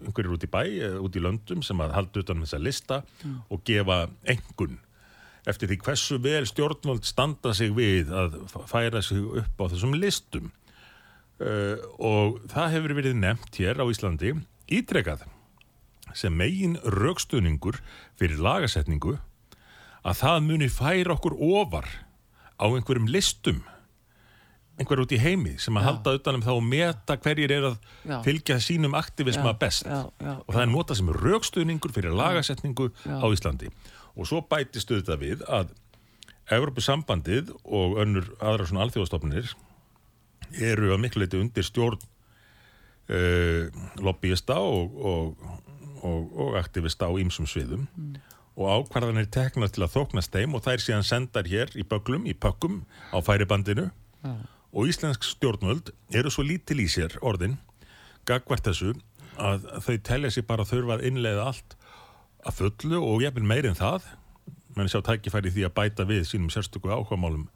[0.06, 3.00] einhverjir út í bæ, eh, út í löndum sem að halda utan um þessa lista
[3.50, 4.78] og gefa engun
[5.48, 10.50] eftir því hversu vel stjórnvöld standa sig við að færa sig upp á þessum listum.
[11.40, 14.34] Uh, og það hefur verið nefnt hér á Íslandi
[14.68, 15.22] ítrekað
[16.16, 17.80] sem megin raukstuðningur
[18.18, 19.16] fyrir lagasetningu
[20.00, 21.88] að það muni færa okkur ofar
[22.60, 23.60] á einhverjum listum
[24.80, 25.88] einhver út í heimi sem að Já.
[25.90, 27.76] halda utanum þá og meta hverjir er að
[28.08, 28.16] Já.
[28.24, 33.68] fylgja sínum aktivisma Já, best og það er notað sem raukstuðningur fyrir lagasetningu á Íslandi
[34.16, 35.74] og svo bætist auðvitað við að
[36.50, 39.52] Evropasambandið og önnur aðra svona alþjóðastofnir
[40.58, 43.68] eru að miklu leiti undir stjórn uh,
[44.02, 45.44] lobbyista og, og,
[46.02, 47.88] og, og aktivista á ýmsum sviðum.
[48.60, 52.34] Og ákvarðanir teknar til að þóknast þeim og þær síðan sendar hér í böglum, í
[52.34, 52.82] pökkum
[53.14, 53.90] á færibandinu.
[54.70, 57.58] Og íslensk stjórnvöld eru svo lítil í sér orðin
[58.28, 58.94] gagvart þessu
[59.40, 61.76] að þau telja sér bara þurfa að innleiða allt
[62.46, 64.04] að fullu og ég vil meiri en það.
[64.76, 67.48] Menn sjá tækifæri því að bæta við sínum sérstöku áhugamálum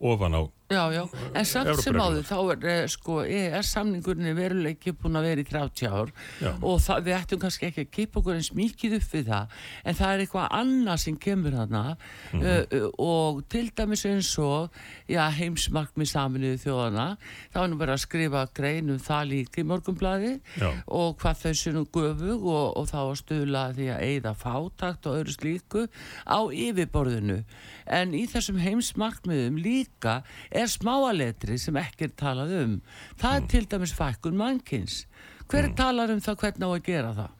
[0.00, 1.04] ofan á Já, já,
[1.38, 5.42] en samt sem áður þá er eh, sko EES samningurinn er veruleiki búin að vera
[5.44, 6.08] í 30 ár
[6.42, 6.50] Já.
[6.58, 9.54] og það, við ættum kannski ekki að kipa okkur eins mikið upp við það
[9.86, 11.84] en það er eitthvað annað sem kemur hana
[12.32, 12.42] Mhm.
[12.42, 14.74] uh, og til dæmis eins og
[15.08, 17.06] já, heimsmarkmið saminuðu þjóðana
[17.54, 20.72] þá er nú bara að skrifa grein um það líka í morgunblaði Já.
[20.88, 25.06] og hvað þau nú göfug og, og þá að stuðla að því að eigða fátakt
[25.06, 25.86] og öðru slíku
[26.26, 27.38] á yfirborðinu
[27.86, 30.18] en í þessum heimsmarkmiðum líka
[30.62, 32.74] er smáaletri sem ekki er talað um.
[33.20, 35.04] Það er til dæmis fækkun mannkins
[35.50, 37.32] hver talar um það hvernig á að gera það?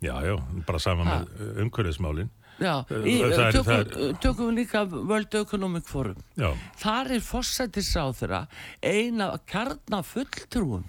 [0.00, 0.34] Já, já,
[0.66, 1.16] bara saman Ha.
[1.24, 2.28] með umhverfismálin.
[2.58, 6.16] Já, Eh, í, er- tökum, er- tökum líka World Economic Forum.
[6.36, 8.46] Já, þar er fórsættisráþura
[8.82, 10.84] eina kjarnafulltrúum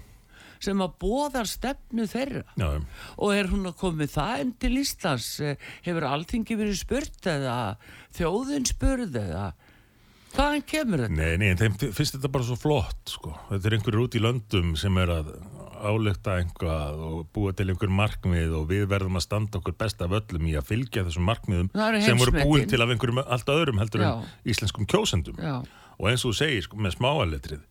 [0.60, 2.44] sem að bóðar stefnu þeirra.
[2.60, 2.82] Já,
[3.18, 5.30] og er hún að koma með það enn til Íslands?
[5.40, 7.78] Eh, hefur alltingi verið spurt eða
[8.18, 9.54] þjóðin spurð eða
[10.36, 11.16] hvaðan kemur þetta?
[11.18, 13.34] Nei, nei, en þeim finnst þetta bara svo flott, sko.
[13.50, 15.32] Þetta er einhverjur út í löndum sem er að
[15.80, 20.12] álekta einhvað og búa til einhver markmið og við verðum að standa okkur best af
[20.18, 21.70] öllum í að fylgja þessum markmiðum
[22.04, 24.34] sem voru búin til af einhverjum allt öðrum heldur en Já.
[24.54, 25.40] íslenskum kjósendum.
[25.40, 25.62] Já,
[26.00, 27.64] Og eins og þú segir, sko, með smáaletrið,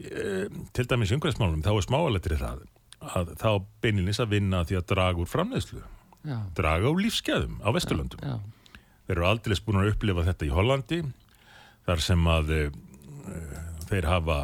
[0.00, 0.28] e,
[0.72, 2.62] til dæmis í umhverfismálum, þá er smáaletrið það
[3.12, 3.48] að þá
[3.84, 5.82] beinlinis að vinna því að draga úr framleiðslu,
[6.24, 8.22] já, draga úr lífsgæðum á Vesturlöndum.
[8.24, 8.38] já,
[9.02, 11.00] Þeir eru aldrei búin að upplifa þetta í Hollandi
[11.86, 12.66] þar sem að uh,
[13.88, 14.38] þeir hafa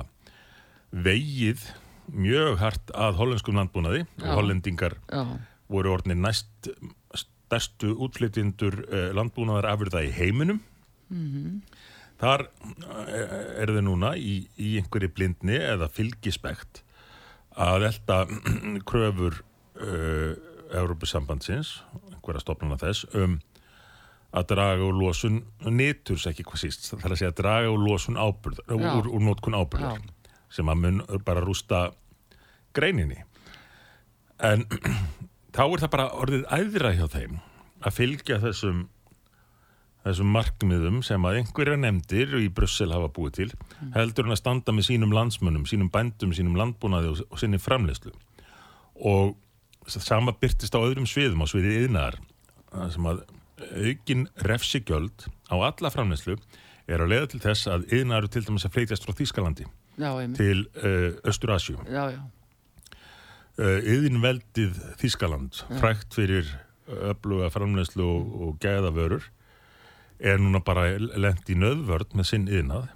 [0.90, 1.66] vegið
[2.08, 4.30] mjög hart að hollenskum landbúnaði Já.
[4.30, 5.22] og hollendingar já,
[5.68, 6.70] voru orðnir næst
[7.48, 10.60] stærstu útflytjendur uh, landbúnaðar afurða í heiminum.
[12.20, 16.82] Þar uh, eru þau núna í, í einhverju blindni eða fylgispekt
[17.58, 18.18] að elda
[18.88, 19.40] kröfur
[19.80, 20.34] uh,
[20.76, 21.78] Európusambandsins,
[22.12, 23.38] einhverja stofnana þess, um
[24.36, 27.84] að draga úr losun nýturs ekki hvað síst, það er að segja að draga úr
[27.86, 28.90] losun ábyrð, Já.
[28.98, 30.04] úr, úr nótkun ábyrðar
[30.52, 31.88] sem að mun bara rústa
[32.76, 33.22] greininni.
[34.44, 34.66] En
[35.56, 37.40] þá er það bara orðið æðra hjá þeim
[37.78, 38.86] að fylgja þessum
[40.06, 43.48] þessum markmiðum sem að einhverja nefndir í Brussel hafa búið til
[43.96, 48.14] heldur en að standa með sínum landsmönnum, sínum bændum, sínum landbúnaði og, og sinni framleyslu
[49.08, 49.34] og
[49.88, 52.18] sama byrtist á öðrum sviðum á sviði yðnaðar
[52.70, 53.24] þar sem að
[53.84, 56.36] aukin refsigjöld á alla framleyslu
[56.88, 59.66] er að leiða til þess að yðnaðar til dæmis að fleitjast frá Þýskalandi
[59.98, 66.48] já, til uh, Östur-Asjú uh, yðinveldið Þýskaland frækt fyrir
[66.88, 69.26] öfluga framleyslu og, og gæðavörur
[70.18, 72.88] er núna bara lent í nöðvörd með sinn yðnað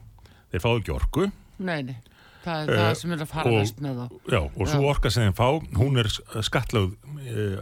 [0.53, 1.27] þeir fá ekki orku.
[1.62, 1.98] Nei, nei.
[2.42, 4.07] Það er Eh, það sem er að fara næst með þá.
[4.33, 5.46] já, og svo orka sem þeim fá
[5.79, 6.09] hún er
[6.42, 7.61] skattlögð uh,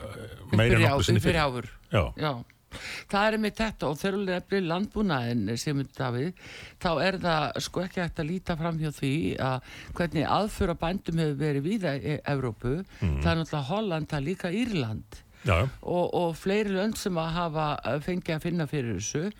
[0.57, 2.31] meira en okkur sinni fyrir fyrir áfur já, Já,
[3.11, 6.33] það er með þetta og þegar við eftir landbúnaðin sem er Davíð,
[6.83, 11.19] þá er það sko ekki hægt að líta fram hjá því að hvernig aðföra bændum
[11.25, 13.21] hefur verið víða í Evrópu, Mhm.
[13.23, 15.21] það er náttúrulega Holland, það er líka Írland.
[15.83, 19.33] Og, og fleiri lönd sem að hafa eh, fengið að finna fyrir þessu.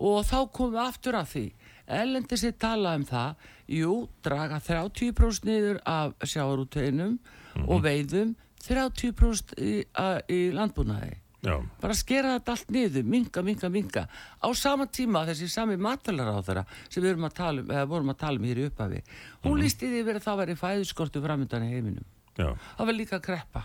[0.00, 1.44] Og þá komum við aftur að því.
[1.88, 3.34] Erlendi sér tala um það.
[3.68, 7.18] Jú, draga 30% niður af sjáarúteinum
[7.66, 13.70] og veiðum 30% í, að, í landbúnaði já, bara skera þetta allt niður, minga, minga,
[13.72, 14.04] minga
[14.42, 18.40] á sama tíma þessi sami matalara á þeirra sem við að um, vorum að tala
[18.42, 19.02] um hér í upphafi
[19.46, 22.06] hún mm lísti því verið að það væri fæðiskortu framöndan í heiminum.
[22.38, 23.64] Já, það var líka kreppa.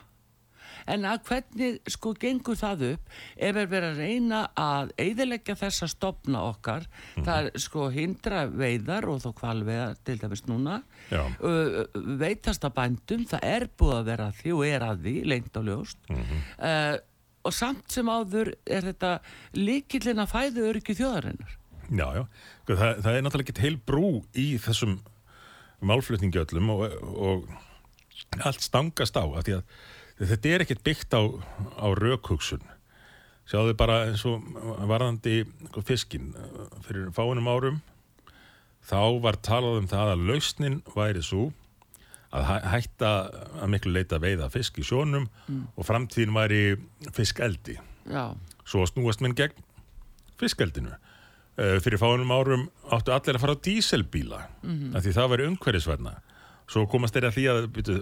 [0.89, 3.13] En að hvernig sko gengur það upp?
[3.37, 9.07] Ef er verið að reyna að eiðileggja þessa stopna okkar það er sko hindra veiðar
[9.11, 10.81] og þó kvalveiðar til dæmis núna
[11.13, 15.15] uh, veitast að bændum það er búið að vera að því og er að því
[15.31, 16.13] lengt og ljóst.
[16.57, 16.97] Uh,
[17.43, 19.17] og samt sem áður er þetta
[19.57, 21.57] líkillin að fæðu öryggi þjóðarinnar.
[21.91, 22.23] Já, já.
[22.63, 24.99] Sko, Það, það er náttúrulega ekki heil brú í þessum
[25.83, 31.21] málflutningi öllum og, og allt stangast á því að þetta er ekkert byggt á,
[31.83, 32.63] á rökhugsun.
[33.49, 34.45] Sjáðu bara eins og
[34.87, 36.31] varðandi sko, fiskin
[36.85, 37.81] fyrir fáinum árum
[38.87, 41.49] þá var talað um það að lausnin væri svo
[42.33, 43.09] að hæ- hætta
[43.61, 45.27] að miklu leita veiða fisk í sjónum
[45.77, 46.61] og framtíðin væri
[47.13, 47.77] fiskeldi.
[48.09, 48.33] Já,
[48.65, 49.53] svo snúast minn gegn
[50.41, 50.95] fiskeldinu.
[51.53, 54.39] Uh, fyrir fáinum árum áttu allir að fara á díselbíla
[54.97, 56.13] af því það væri umhverfisverna
[56.65, 57.97] svo komast þeir að því að byrju,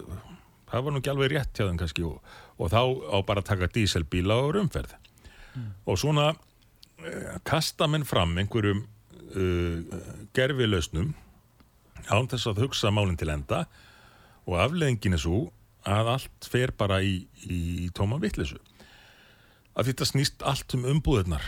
[0.72, 2.22] það var nú ekki alveg rétt hjá þeim kannski og,
[2.56, 2.80] og þá
[3.12, 4.94] á bara að taka díselbíla og umferð.
[5.84, 8.86] Og svona uh, kasta menn fram einhverjum
[9.36, 10.00] uh,
[10.38, 11.12] gerfilausnum
[12.08, 13.66] án þess að hugsa málinn til enda
[14.50, 15.42] og afleðingin er svo
[15.88, 18.60] að allt fer bara í, í tóma vittlisu
[19.74, 21.46] að þetta snýst allt um umbúðirnar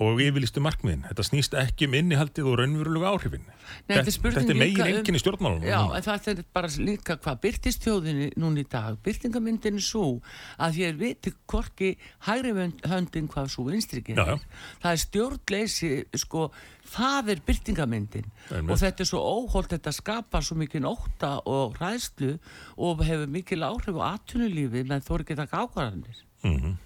[0.00, 1.02] og yfirlistu markmiðin.
[1.10, 3.42] Þetta snýst ekki um innihaldið og raunverulegu áhrifin.
[3.84, 5.66] Nei, þetta þetta er megin líka um- í stjórnmálunum.
[5.68, 8.96] Já, en það er bara líka hvað byrtist þjóðinni núna í dag.
[9.04, 10.22] Byrtingamyndin er svo
[10.58, 11.90] að þér viti hvorki
[12.26, 13.68] hægri hönd- höndin hvað svo
[14.16, 14.26] já.
[14.32, 14.40] er.
[14.80, 16.50] Það er stjórnleysi, sko,
[16.96, 18.30] það er byrtingamyndin.
[18.50, 22.38] Og þetta er svo óholt, þetta skapar svo mikið óta og ræðslu
[22.78, 26.24] og hefur mikil áhrif á atvinnulífi menn þú er ekki taka ákvarðanir.
[26.42, 26.76] Mhm.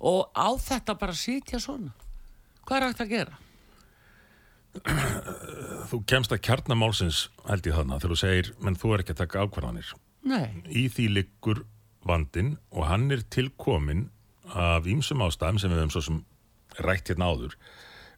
[0.00, 1.92] Og á þetta bara sitja svona.
[2.66, 3.38] Hvað er hægt að gera?
[5.90, 9.22] Þú kemst að kjarnamálsins held ég þarna þegar þú segir, menn þú er ekki að
[9.22, 9.92] taka ákvarðanir.
[10.24, 10.62] Nei.
[10.70, 11.64] Í því liggur
[12.08, 14.06] vandin og hann er tilkomin
[14.52, 16.20] af ýmsum ástæðum sem við höfum svo sem
[16.82, 17.56] rætt hérna áður.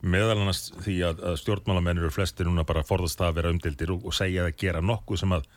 [0.04, 4.04] Meðal annars því að, að stjórnmálamenn eru flestir núna bara forðast að vera umdeildir og,
[4.04, 5.48] og segja að gera nokkuð sem að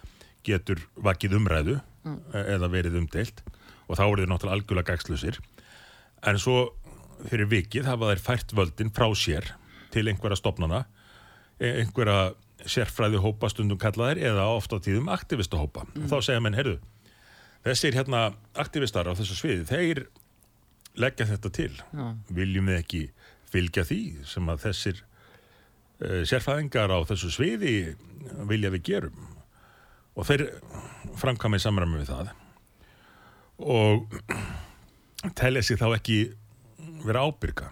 [0.48, 3.44] getur vakið umræðu e- eða verið umdeilt
[3.88, 5.40] og þá eru þið náttúrulega algjörlega gagslusir.
[6.28, 6.58] En svo
[7.26, 9.50] fyrir vikið hafa þær fært völdin frá sér
[9.94, 10.84] til einhverja stopnana,
[11.60, 12.36] e- einhverja
[12.68, 15.86] sérfræði hópa stundum kallaðir eða ofta tíðum aktivista hópa.
[16.10, 16.80] Þá segja menn, heyrðu,
[17.66, 18.24] þessir hérna
[18.58, 20.04] aktivistar á þessu sviði, þeir
[20.98, 21.74] leggja þetta til.
[21.94, 22.08] Já.
[22.34, 23.04] Viljum við ekki
[23.48, 25.04] fylgja því sem að þessir
[26.02, 27.76] uh, sérfræðingar á þessu sviði
[28.50, 29.28] vilja við gerum.
[30.18, 30.48] Og þeir
[31.22, 32.34] framkvæmið samræmi við það
[33.58, 34.14] og
[35.38, 36.18] telja sig þá ekki
[37.06, 37.72] vera ábyrga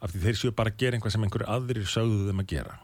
[0.00, 2.78] af því þeir séu bara að gera einhvað sem einhverju aðrir sögðu þeim að gera.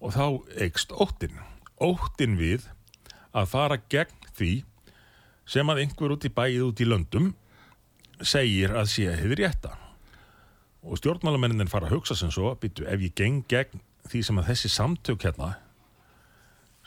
[0.00, 0.26] Og þá
[0.64, 1.38] eikst óttin
[1.80, 2.66] óttin við
[3.32, 4.64] að fara gegn því
[5.50, 7.32] sem að einhver út í bæið út í löndum
[8.20, 9.76] segir að sé hefur rétta.
[10.84, 14.52] Og stjórnmálamennin fara að hugsa sem svo býtu ef ég geng gegn því sem að
[14.52, 15.54] þessi samtök hérna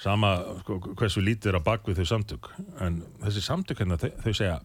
[0.04, 2.50] sama sko, hversu lítið er á bakvið þau samtök
[2.82, 4.56] en þessi samtök hérna þau, þau segja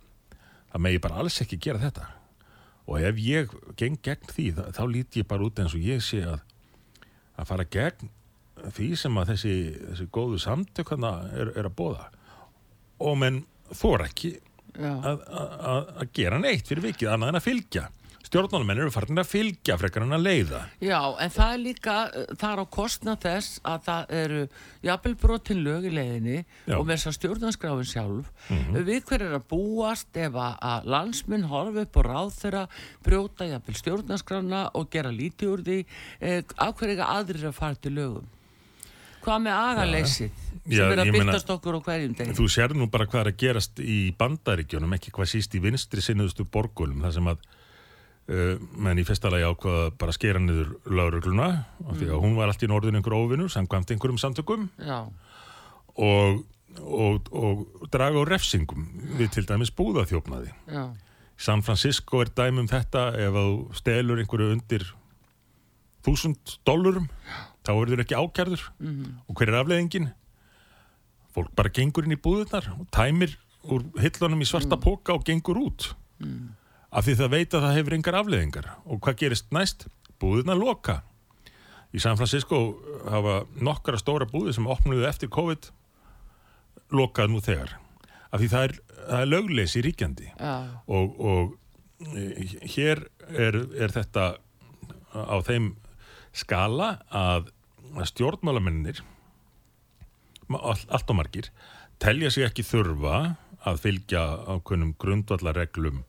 [0.72, 2.08] það megi bara alls ekki gera þetta
[2.88, 6.00] og ef ég geng gegn því þá, þá lít ég bara út eins og ég
[6.04, 6.38] sé að
[7.38, 8.08] að fara gegn
[8.74, 9.52] því sem að þessi,
[9.92, 12.08] þessi góðu samtök er, er að bóða
[12.98, 14.32] og menn þóra ekki
[14.78, 17.84] að, að- að gera neitt fyrir vikið annað en að fylgja
[18.26, 22.32] stjórnmálamenn eru farin að fylgja frekar en að leiða Já, en það er líka, uh,
[22.34, 24.40] það er á kostna þess að það eru
[24.88, 26.76] jafnvel brotin lög í leiðinni Já.
[26.78, 28.32] og með þess að stjórnarskráin sjálf.
[28.74, 32.64] Við hver er að búast ef að, landsminn horfi upp og ráð þeirra
[33.06, 35.78] brjóta jafnvel stjórnarskrána og gera lítið úr því,
[36.20, 38.28] eh, af hverju ekki aðrir að fara til lögum?
[39.24, 42.34] Hvað með agaleysið sem er að byrtast okkur á hverjum degi?
[42.38, 46.04] þú sér nú bara hvað er að gerast í bandaríkjónum ekki hvað síst í vinstri
[46.04, 47.42] sinnuðustu borgulum þar sem að
[48.28, 51.48] menn í fyrsta lagi ákvaða bara að skera niður laurugluna
[51.86, 54.68] af því að hún var allt í norðin einhver óvinnur samkvæmt einhverjum samtökum.
[55.98, 56.42] Og,
[56.84, 58.84] og, og draga á refsingum
[59.18, 60.52] við til dæmis búðaþjófnaði.
[60.68, 60.84] Já,
[61.38, 64.84] San Francisco er dæmi um þetta ef þú stelur einhverju undir
[66.04, 67.08] þúsund dollurum
[67.64, 68.64] þá verður ekki ákjærður
[69.28, 70.12] og hver er afleðingin?
[71.34, 73.38] Fólk bara gengur inn í búðunar og tæmir
[73.68, 75.92] úr hillunum í svarta póka og gengur út
[76.88, 79.86] af því það veit að það hefur engar afleðingar og hvað gerist næst?
[80.18, 81.02] Búðunar loka.
[81.94, 82.58] Í San Francisco
[83.08, 85.70] hafa nokkara stóra búði sem opnuðu eftir COVID
[86.98, 87.76] lokað nú þegar.
[88.32, 90.26] Af því það er, það er lögleysi ríkjandi.
[90.34, 90.54] Já,
[90.90, 94.26] og, og eh, hér er, er þetta
[95.14, 95.72] á þeim
[96.36, 97.52] skala að,
[98.10, 99.00] stjórnmálamennir
[100.52, 101.48] all, allt og margir
[102.02, 106.04] telja sig ekki þurfa að fylgja ákveðnum grundvallarreglum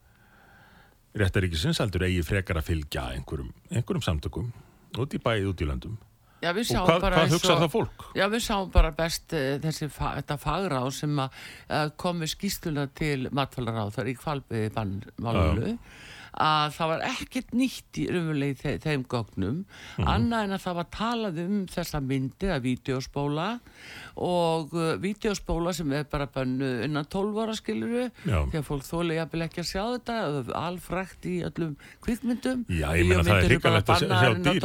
[1.17, 4.52] réttaríkisins heldur eigi frekar að fylgja einhverjum, einhverjum samtökum
[5.00, 5.98] út í bæið, út í löndum.
[6.39, 8.04] Já, og hvað, hvað og- það fólk?
[8.15, 11.34] Já, við sáum bara best uh, þessi fa þetta fagráð sem að
[11.67, 15.74] uh, kom með skýsluna til matfælaráð þar í kvalbiði bannmálulu
[16.37, 19.65] að það var ekkert nýtt í raunverulegi þe þeim gögnum
[20.05, 23.47] annað en að það var talað um þessa myndi að vídeospóla
[24.19, 28.05] og uh, vídeospóla sem er bara bönnu innan 12 ára skiluru
[28.59, 30.17] að fólk þóli jafnvel ekki að sjá þetta
[30.59, 32.65] alfrækt í öllum kvikmyndum.
[32.69, 34.61] Já, ég meina það er hrikalegt að sjá- sjá dýr-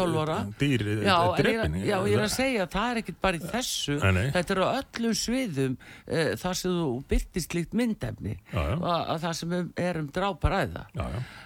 [0.58, 1.16] dýr, eh, Já,
[1.64, 3.96] en ég, já, ég er að segja að það er ekkert bara í þessu.
[4.14, 8.36] Nei, þetta er á öllum sviðum uh, þar sem þú byrtist líkt myndefni.
[8.54, 10.86] Og að það sem um- er um dráparæða.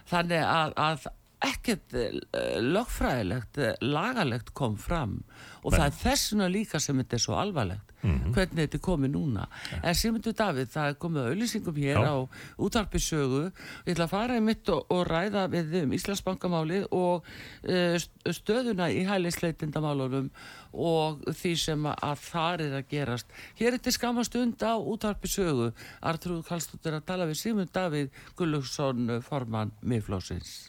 [0.09, 1.07] Þannig að, að
[1.45, 2.19] ekkert uh,
[2.65, 5.21] lögfræðilegt, uh, lagalegt kom fram.
[5.63, 7.89] Og það er þessuna líka sem þetta er svo alvarlegt.
[8.03, 8.31] Mhm.
[8.33, 9.47] hvernig þetta er komið núna.
[9.83, 12.07] En Simundur Davíð, það er komið auðlýsingum hér Já.
[12.07, 12.17] á
[12.63, 17.27] útarpisögu ég ætla að fara í mitt og, og ræða við um Íslandsbankamálið og
[17.67, 17.99] uh,
[18.31, 20.31] stöðuna í hælisleitindamálunum
[20.79, 23.37] og því sem að þar er að gerast.
[23.59, 29.19] Hér er til skamma stund á útarpisögu Artrúð Kallstóttir að tala við Simund Davíð Gulluksson
[29.27, 30.69] formann miðflósins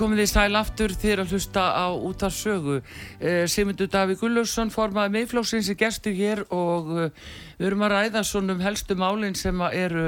[0.00, 2.78] Komið þið sæl aftur þér að hlusta á út af sögu
[3.20, 7.10] eh, Simundur Davík Gullaugsson formaði meðflóksins í gestu hér og eh,
[7.58, 10.06] við erum að ræða svona um helstu málinn sem eru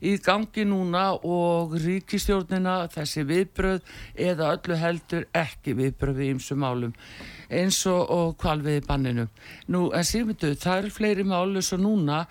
[0.00, 3.90] í gangi núna og ríkistjórnina þessi viðbröð
[4.30, 6.94] eða öllu heldur ekki viðbröð við ýmsu málum
[7.52, 9.26] eins og, og kvalviði banninu
[9.74, 12.22] nú en Simundur það eru fleiri málu svo núna.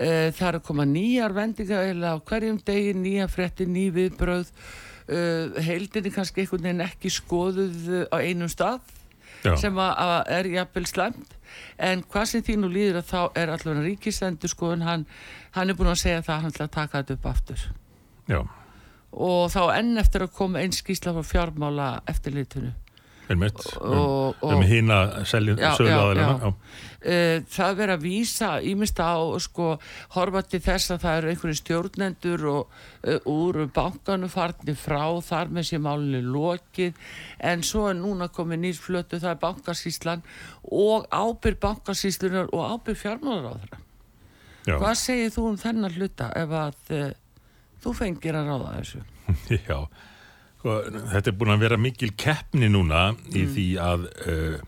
[0.01, 5.59] Uh, það er að koma nýjar vendinga á hverjum degi nýja frétti, ný viðbröð uh,
[5.61, 8.81] heildinni kannski einhvern veginn ekki skoðuð uh, á einum stað
[9.45, 9.55] Já.
[9.61, 11.37] sem er jafnvel slemt
[11.77, 15.05] en hvað sem því nú líður að þá er allavega ríkisendur skoðun hann,
[15.57, 17.65] hann er búin að segja það að hann ætla að taka þetta upp aftur.
[18.31, 18.41] Já,
[19.11, 22.73] og þá enn eftir að koma einn skýsla frá fjármála eftirlitinu
[23.31, 23.61] einmitt.
[23.81, 24.65] Og- Um og-
[25.27, 26.55] selju, Já, sölu já, aðeina.
[27.03, 29.79] Eh, það verið að vísa ímest á sko
[30.13, 32.67] horfa til þess að það eru einhverju stjórnendur og
[33.09, 36.93] uh, úr bankanu farni frá þar með sér málunni lokið
[37.41, 40.23] en svo er núna komið nýr flötu það er bankasýslan
[40.71, 43.81] og ábyrg bankasýslunar og ábyrg fjármálar á þeirra
[44.69, 47.11] Já, hvað segir þú um þennan hluta ef að uh,
[47.81, 49.01] þú fengir að ráða þessu
[49.71, 49.81] já.
[50.61, 50.75] Sko,
[51.15, 53.53] þetta er búin að vera mikil keppni núna í Mm.
[53.55, 54.59] því að uh,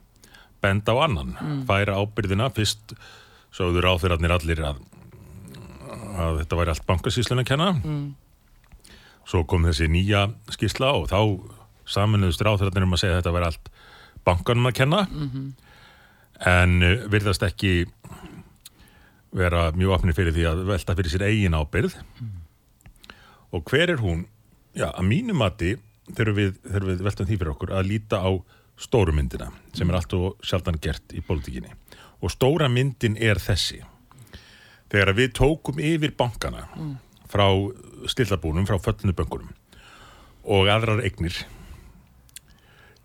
[0.65, 1.35] benda á annan,
[1.69, 2.95] færa ábyrðina fyrst
[3.53, 4.79] sögður áþyrarnir allir að,
[6.17, 8.07] að þetta væri allt bankasýslun að kenna mm.
[9.29, 10.25] svo kom þessi nýja
[10.55, 11.19] skýrsla og þá
[11.93, 13.71] saminuðust ráþyrarnir um að segja að þetta væri allt
[14.25, 15.45] bankanum að kenna Mhm.
[16.47, 17.75] en uh, virðast ekki
[19.33, 21.99] vera mjög opni fyrir því að velta fyrir sér eigin ábyrð
[23.53, 24.25] og hver er hún?
[24.73, 25.77] Já, að mínu mati
[26.09, 28.31] þegar við, við veltum því fyrir okkur að líta á
[28.81, 31.75] stóru myndina sem er allt og sjaldan gert í pólitíkinni.
[32.23, 33.83] Og stóra myndin er þessi.
[34.93, 36.67] Þegar við tókum yfir bankana
[37.33, 37.47] frá
[38.11, 39.53] stillabúnum, frá föllinu böngunum
[40.43, 41.37] og aðrar eignir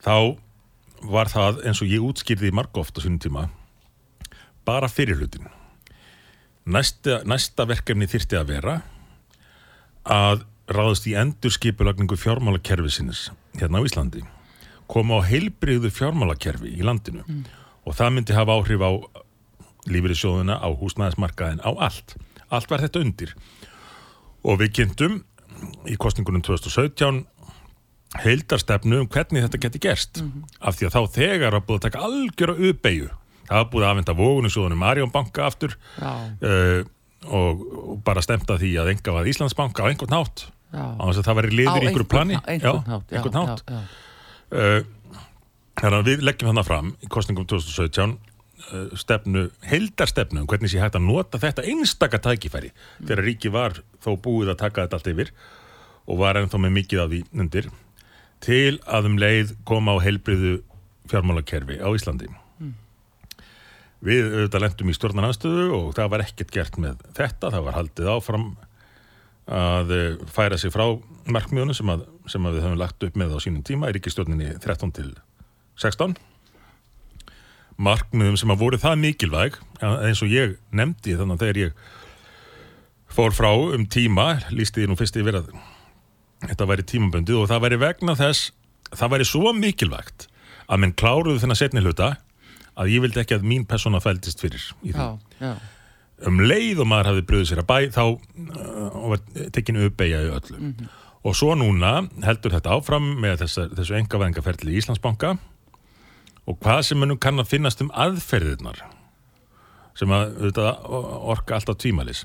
[0.02, 0.38] þá
[1.06, 3.46] var það eins og ég útskýrði margóft á sínum tíma
[4.66, 5.46] bara fyrir hlutin
[6.66, 8.78] næsta, næsta verkefni þyrfti að vera
[10.08, 13.28] að ráðast í endurskipulagningu fjármálakerfi sinnes
[13.60, 14.24] hérna á Íslandi.
[14.88, 17.24] Koma á heilbrigðu fjármálakerfi í landinu.
[17.88, 18.92] Og það myndi hafa áhrif á
[19.88, 22.18] lífeyrissjóðuna, á húsnæðismarkaðin, á allt.
[22.52, 23.34] Allt var þetta undir.
[24.44, 25.22] Og við kynntum
[25.88, 27.24] í kostningunum 2017
[28.24, 30.22] heildarstefnu um hvernig þetta geti gerst.
[30.60, 33.10] Af því að þá þegar var búið að taka algjöra uppeyju
[33.48, 35.78] það var búið að afvenda vógunisjóðunum Arjón banka aftur.
[36.02, 36.84] Uh,
[37.28, 40.48] og, og bara stemta því að enga var Íslandsbanka á einhvern hátt
[41.28, 42.40] það væri liður í einhverju plani.
[42.46, 43.82] einhvern já.
[44.48, 44.82] Uh,
[45.78, 50.82] þannig að við leggjum þannig fram í kostningum 2017 uh, stefnu, heildarstefnu um hvernig sé
[50.82, 55.12] hægt að nota þetta einstaka tækifæri þegar ríki var þó búið að taka þetta allt
[55.14, 55.34] yfir
[56.08, 57.70] og var ennþá með mikið af því undir
[58.44, 60.60] til að um leið koma á heilbriðu
[61.12, 62.30] fjármálakerfi á Íslandi.
[64.04, 68.10] Við auðvitað lendum í stjórnarnanstöðu og það var ekkert gert með þetta, það var haldið
[68.14, 68.50] áfram
[69.48, 70.86] að eh, færa sig frá
[71.28, 71.92] markmiðunum sem,
[72.28, 75.12] sem að við höfum lagt upp með á sínum tíma í ríkistjórninni 13 til
[75.80, 76.18] 16
[77.78, 81.82] markmiðum sem að voru það mikilvæg eins og ég nefndi þannig að þegar ég
[83.18, 85.52] fór frá um tíma lísti ég nú fyrst yfir að
[86.44, 88.52] þetta væri tímaböndið og það væri vegna þess
[88.94, 90.28] það væri svo mikilvægt
[90.68, 92.16] að menn kláruðu þennan setni hluta
[92.78, 95.54] að ég vildi ekki að mín persóna fældist fyrir í því já, já.
[96.26, 99.18] Um leið og maður hafði bröðið sér að bæ þá uh,
[99.54, 100.72] tekinu uppbeigja í öllu.
[101.28, 105.36] Og svo núna heldur þetta áfram með þessa, þessu engavæðingaferli í Íslandsbanka.
[106.48, 108.86] Og hvað sem munum kann að finnast um aðferðirnar
[109.98, 110.84] sem að auðvitað,
[111.34, 112.24] orka alltaf tvímælis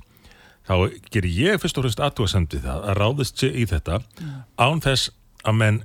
[0.68, 0.74] þá
[1.11, 4.03] gerir ég fyrst og fremst aðtúasemdi það að ráðist sé í þetta
[4.61, 5.11] án þess
[5.43, 5.80] að menn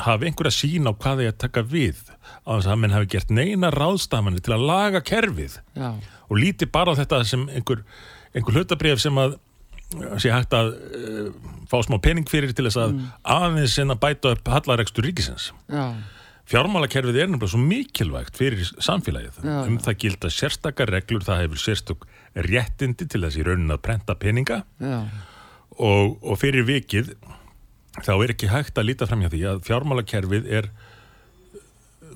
[0.00, 2.00] hafi einhverja sín á hvað þeir að taka við
[2.44, 5.56] á þess að menn hafi gert neina ráðstafanir til að laga kerfið.
[5.76, 5.90] Já,
[6.30, 7.82] og líti bara á þetta sem einhver,
[8.34, 9.36] einhver hlutabrif sem að
[10.22, 11.28] sé hægt að uh,
[11.70, 15.50] fá smá pening fyrir til þess að aðeins sinna bæta upp hallarekstur ríkisins.
[15.66, 15.98] já,
[16.50, 19.36] Fjármálakerfið er nefnilega svo mikilvægt fyrir samfélagið.
[19.46, 19.58] Já.
[19.70, 24.16] Um það gilda sérstakar reglur, það hefur sérstök réttindi til þess í raunin að prenta
[24.18, 24.64] peninga
[25.78, 27.12] og, og fyrir vikið
[28.00, 30.70] þá er ekki hægt að líta fram hjá því að fjármálakerfið er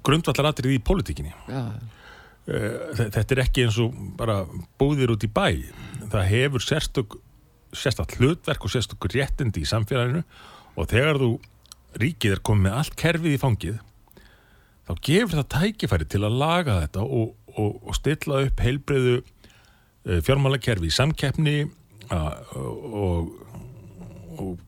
[0.04, 1.34] grundvallaratrið í pólitíkinni.
[1.48, 1.62] já,
[2.45, 4.42] Þetta er ekki eins og bara
[4.80, 5.64] búðir út í bæ.
[6.12, 7.16] Það hefur sérstök,
[7.72, 10.24] sérstök hlutverk og sérstök réttindi í samfélaginu
[10.74, 11.30] og þegar þú
[12.01, 13.82] ríkið er komið með allt kerfið í fangið
[14.84, 20.18] þá gefur það tækifæri til að laga þetta og, og, og stilla upp heilbreyðu uh,
[20.26, 21.57] fjármálakerfi í samkeppni
[22.12, 23.30] og,
[24.36, 24.59] og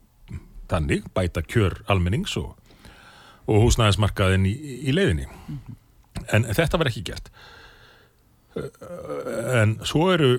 [0.70, 2.54] þannig bæta kjör almennings og,
[3.44, 4.54] og húsnæðismarkaðin í,
[4.88, 5.28] í leiðinni.
[6.32, 7.28] En þetta var ekki gert.
[8.56, 10.36] En svo eru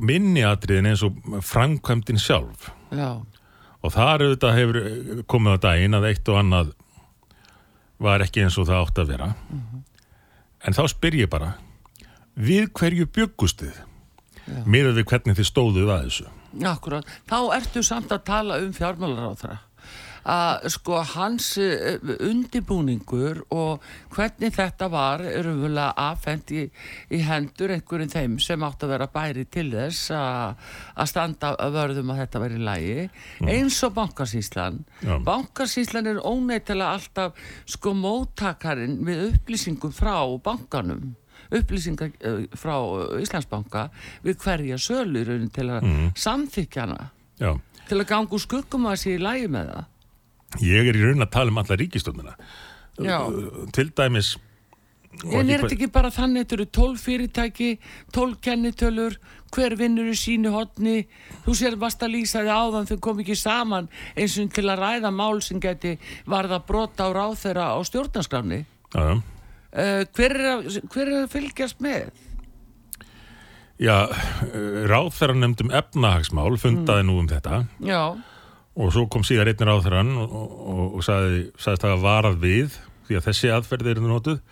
[0.00, 2.70] minni atriðin eins og framkvæmdin sjálf.
[2.94, 3.18] Já,
[3.80, 6.74] og þar auðvitað hefur komið á daginn að eitt og annað
[8.00, 9.30] var ekki eins og það átt að vera.
[10.60, 11.54] En þá spyr ég bara
[12.40, 13.80] við hverju byggustið
[14.66, 16.28] miðað við hvernig þið stóðuð að þessu.
[16.66, 17.10] Akkurat.
[17.30, 19.58] Þá ertu samt að tala um fjármálaráðra
[20.28, 26.66] að sko hans eh, undibúningur og hvernig þetta var raunverulega afhent í,
[27.10, 30.66] í hendur einhverjum þeim sem átt að vera bæri til þess að
[31.00, 33.06] að standa að vörðum að þetta veri lægi
[33.48, 34.82] eins og bankasýslan.
[35.00, 35.14] Já.
[35.24, 40.14] bankasýslan er óneitilega alltaf sko móttakarinn við upplýsingum frá
[40.44, 41.14] bankanum.
[41.50, 42.76] Upplýsingar uh, frá
[43.18, 43.88] Íslandsbanka
[44.22, 46.12] við hverja sölu í raunin til að mm.
[46.14, 47.08] samþykja hana.
[47.40, 47.54] Já,
[47.88, 49.88] til að ganga úr skuggum að sé í lægi með það
[50.58, 52.36] ég er í raun að tala um alla ríkistönduna
[53.00, 53.18] Já.
[53.72, 54.36] til dæmis
[55.26, 57.70] En er þetta ekki bara þannig, þetta eru 12 fyrirtæki,
[58.14, 59.16] 12 kennitölur,
[59.50, 61.08] hver vinnur í sínu hotni,
[61.42, 64.84] þú sér vast að lýsa þið áðan, þau kom ekki saman eins og til að
[64.84, 65.96] ræða mál sem geti
[66.30, 69.20] varða brota á ráþeira á já
[69.70, 72.08] Uh, hver, er að, hver er að fylgjast með?
[73.80, 74.10] Já,
[74.90, 77.60] ráð þeirra nefndum efnahagsmál fundaði nú um þetta.
[77.86, 78.18] Já,
[78.78, 82.40] og svo kom síðan einnir ráð þeirra og, og, og sagði, sagðist það að varað
[82.44, 82.76] við
[83.08, 84.42] því að þessi aðferði eru notuð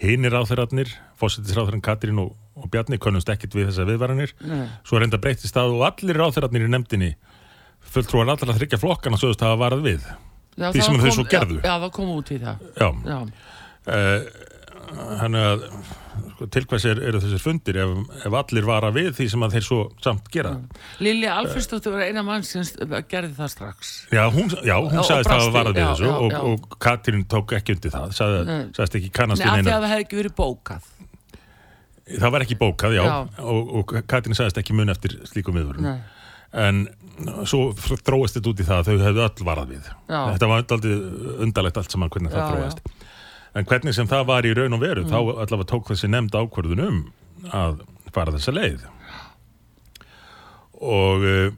[0.00, 4.66] hinn er ráð þeirrarnir, fósittisráð Katrín og, og Bjarni konumst ekkit við þessar viðvaranir Nei.
[4.84, 7.10] svo reynda breytist það og allir ráð þeirrarnir í nefndinni
[7.86, 10.08] fulltrúar allra þryggja flokkana það að varað við
[10.56, 11.60] já Því sem það þau svo gerðu.
[11.60, 12.60] Já, það kom út í það.
[12.80, 13.18] Já, Já,
[15.20, 15.64] hann er að
[16.52, 17.92] til hvers er, eru þessir fundir ef,
[18.28, 20.52] ef allir vara við því sem að þeir svo samt gera?
[21.00, 22.66] Lilja Alfredsdóttir var eina mann sem
[23.10, 23.92] gerði það strax.
[24.12, 26.50] Já, hún, já, hún Og- sagðist og það að vara við, já, þessu já, og,
[26.50, 28.60] og Katrín tók ekki undir það sagði, Nei.
[28.76, 29.76] sagðist ekki kannast Nei, við af því neina.
[29.78, 30.92] að það hefði ekki verið bókað.
[32.20, 33.06] það var ekki bókað, já.
[33.42, 35.98] Og, og Katrín sagðist ekki mun eftir slíkum viðvörum Nei.
[36.52, 36.84] en
[37.48, 39.86] svo þróist þetta út í það að þau hefðu öll varað við.
[40.12, 40.66] Þetta var
[41.46, 42.82] undarlegt allt saman hvernig það þróist
[43.56, 45.10] en hvernig sem það var í raun og veru Mm.
[45.12, 46.98] þá allavega tók þessi nefnd ákvörðun um
[47.54, 47.80] að
[48.12, 48.84] fara þessa leið
[50.76, 51.52] og uh,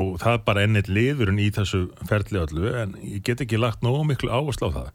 [0.00, 3.82] og það er bara ennitt liðurinn í þessu ferli öllu en ég get ekki lagt
[3.82, 4.90] nógu miklu áherslu á það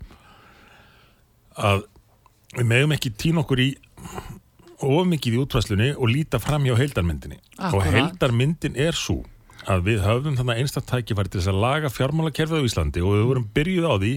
[1.65, 1.83] að
[2.55, 3.69] við megum ekki týna okkur í
[4.85, 7.91] of mikið í útvæslunni og líta fram hjá heildarmyndinni og Akkúrat.
[7.95, 9.19] heildarmyndin er svo
[9.67, 13.27] að við höfum þannig einstaktt tækifæri til þess að laga fjármálakerfið á Íslandi og við
[13.31, 14.13] vorum byrjuð á því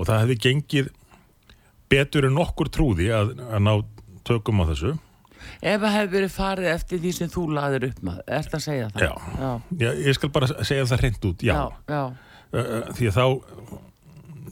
[0.00, 0.88] og það hefði gengið
[1.92, 3.72] betur en nokkur trúði að, að ná
[4.28, 4.96] tökum á þessu
[5.64, 8.88] Ef það hefði verið farið eftir því sem þú laðir upp með, ert að segja
[8.92, 9.02] það?
[9.06, 9.12] Já.
[9.40, 12.02] Já, Já, ég skal bara segja það hreint út, já, já, já.
[12.98, 13.24] Því að þá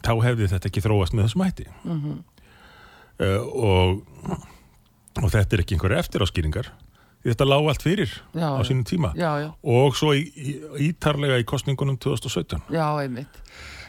[0.08, 2.18] þá hefði þetta ekki þróast með þessum hætti Mhm.
[3.20, 4.04] uh, og
[5.18, 6.68] og þetta er ekki einhverja eftiráskýringar
[7.26, 10.52] þetta lág allt fyrir Já, á sínum tíma Já, já, og svo í, í,
[10.88, 13.40] ítarlega í kostningunum 2017 já, einmitt.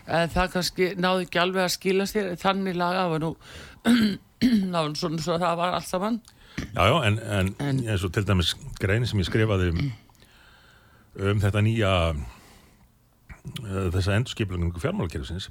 [0.10, 3.08] En það kannski náði ekki alveg að skila sér, þannig laga
[4.40, 6.20] það var nú svona svo að það var allt saman.
[6.60, 9.82] Já, já, en, en, En- eins og til dæmis grein sem ég skrifaði um,
[11.30, 15.50] um þetta nýja uh, þessa endurskiplingu fjármálakerfisins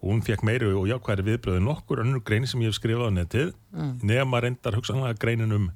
[0.00, 3.50] hún fekk meiri og jákværi viðbröðu nokkur önnur grein sem ég hef skrifað á netið
[4.06, 5.70] nema reyndar hugsanlega greinin um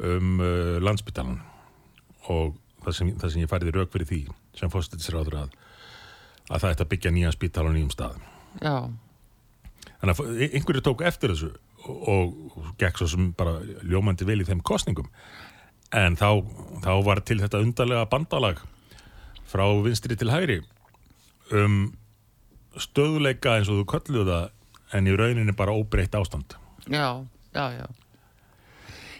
[0.00, 1.40] um uh, landsbytalan
[2.32, 2.54] og
[2.84, 4.20] það sem, það sem ég færði rauk fyrir því
[4.56, 5.58] sem fórstættisráður að
[6.50, 8.18] að það ætti að byggja nýjan spítal á nýjum stað
[8.60, 8.74] Já,
[10.00, 11.50] Þannig að einhverju tók eftir þessu
[11.88, 15.10] og, og gekk svo sem bara ljómandi vel í þeim kostningum.
[15.96, 16.40] En þá,
[16.84, 18.62] þá var til þetta undarlega bandalag
[19.50, 20.60] frá vinstri til hægri
[21.56, 21.90] um
[22.80, 26.54] stöðuleika eins og þú kölluðu það en í rauninni bara óbreytt ástand.
[26.86, 27.86] Já, já, já.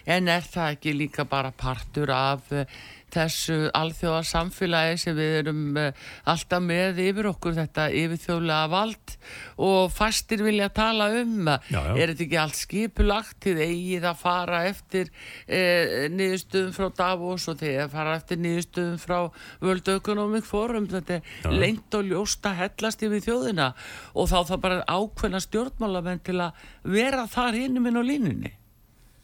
[0.09, 2.63] En er það ekki líka bara partur af uh,
[3.11, 5.89] þessu alþjóða samfélagi sem við erum uh,
[6.31, 9.15] alltaf með yfir okkur þetta yfirþjóðlega vald
[9.61, 11.49] og fastir vilja tala um.
[11.71, 11.93] Já, já.
[11.95, 13.37] er þetta ekki allt skipulagt?
[13.41, 19.17] Til eigið að fara eftir uh, niðurstöðum frá Davos og þegar fara eftir niðurstöðum frá
[19.63, 20.87] World Economic Forum.
[20.91, 23.71] Þetta er lengt og ljóst að hellast yfir þjóðina
[24.15, 28.55] og þá það bara ákveðna stjórnmálamenn til að vera þar hinnum inn á línunni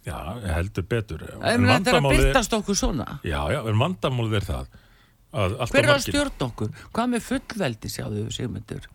[0.08, 0.18] Já,
[0.56, 1.24] heldur betur.
[1.44, 3.08] En þetta er að byrtast okkur svona.
[3.28, 4.76] Já, já, en vandamálið er það
[5.38, 6.70] Hver er að stjórna okkur?
[6.96, 8.86] Hvað með fullveldi sjáðu Sigmundur?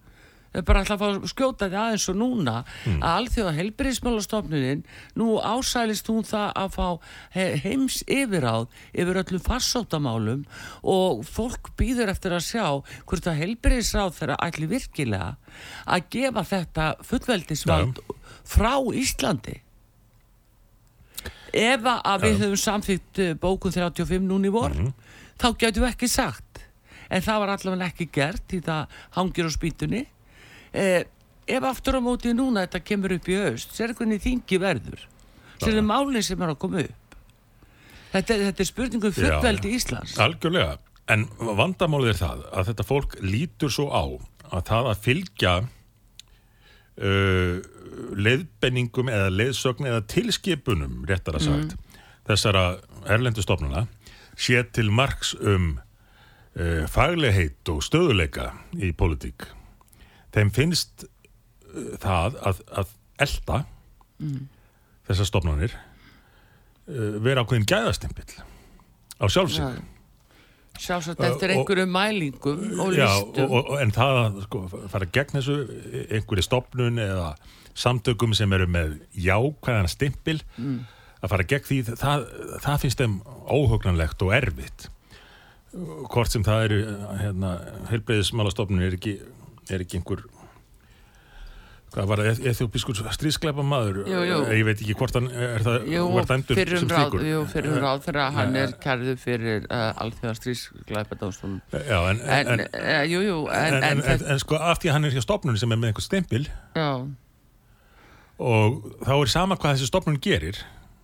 [0.53, 2.55] Það er bara alltaf að skjóta því aðeins og núna
[2.93, 4.83] að alþjóða helbriðismálastofnunin
[5.17, 6.89] nú ásælist hún það að fá
[7.33, 10.45] he heims yfiráð yfir öllum farsóttamálum
[10.85, 15.31] og fólk býður eftir að sjá hvort að helbriðisráð þeirra ætli virkilega
[15.89, 18.05] að gefa þetta fullveldisvald
[18.45, 19.63] frá Íslandi
[21.53, 24.75] ef að við höfum samþýtt bókun 35 núna í vor
[25.41, 26.63] þá getum við ekki sagt.
[27.13, 30.03] En það var allavega ekki gert því það hangir á spýtunni.
[30.73, 31.03] Eh,
[31.45, 33.75] ef aftur á móti núna þetta kemur upp í haust.
[33.77, 35.05] Sér hvernig þingi verður?
[35.61, 37.19] Sér er málið sem er að koma upp?
[38.13, 40.17] Þetta, þetta er spurningum fullveldi Íslands.
[40.21, 40.77] Algjörlega,
[41.13, 44.05] en vandamálið er það að þetta fólk lítur svo á
[44.53, 45.55] að það að fylgja
[47.01, 47.63] uh,
[48.17, 51.77] leiðbenningum eða leiðsögn eða tilskipunum, réttar að sagt,
[52.29, 52.65] þessara
[53.11, 53.87] erlendu stofnuna
[54.39, 55.75] sé til marks um
[56.59, 59.49] uh, faglegheit og stöðuleika í pólitík.
[60.33, 63.63] Þeim finnst uh, það að, að elda
[65.09, 68.41] þessar stofnanir uh, vera ákveðin gæðastimpill
[69.21, 69.83] á sjálfsög.
[70.83, 73.51] Sjálfsagt eftir Og- einhverju mælingum og Já, listum.
[73.51, 74.63] og, og, en það að sko,
[74.93, 75.57] fara gegn þessu
[76.19, 77.29] einhverju stopnun eða
[77.75, 80.41] samtökum sem eru með jákvæðan stimpil
[81.23, 82.27] að fara gegn því það,
[82.65, 83.15] það finnst þeim
[83.49, 84.89] óhugnanlegt og erfitt.
[85.73, 86.81] Hvort sem það eru
[87.23, 87.53] hérna,
[87.89, 89.15] helbreyðismálastofnun er ekki,
[89.73, 90.21] er ekki einhver
[91.93, 94.37] hvað var það, eþjópiskur stríðskleipa maður Jú, jú.
[94.49, 95.87] ég veit ekki hvort hann er það
[96.53, 99.91] fyrir um sem ráð, slíkur jú, fyrir um ráð þegar hann er kærðu fyrir uh,
[100.05, 105.09] alþjóða strísglæpadómsfólum já, en, en, en, jú, en, en, en, sko af því að hann
[105.11, 106.89] er hjá stopnun sem er með einhver stimpil já,
[108.43, 110.63] og þá er sama hvað þessi stopnun gerir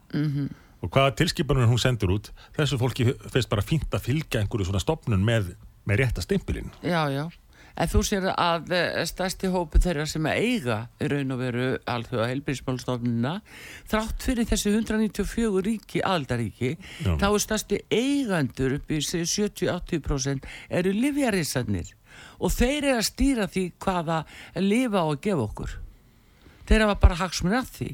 [0.09, 0.47] Mhm.
[0.81, 4.81] og hvaða tilskipanur hún sendur út þessu fólki finnst bara fínt að fylgja einhverju svona
[4.81, 5.51] stopnun með,
[5.85, 6.71] með rétta stimpilinn.
[6.81, 7.27] Já, já
[7.79, 11.67] En þú sér að eh, stærsti hópu þeirra sem að eiga í raun og veru
[11.87, 13.35] alþjóða heilbríðismálstofnuna
[13.91, 16.75] þrátt fyrir þessi 194 ríki, aldaríki,
[17.05, 17.13] Já.
[17.23, 20.51] þá er stærsti eigandur upp í 70-80%
[20.81, 21.95] eru livjarísarnir
[22.43, 24.23] og þeir eru að stýra því hvaða
[24.59, 25.79] lifa á að gefa okkur.
[26.69, 27.87] Þeir hafa bara hagsmun að því.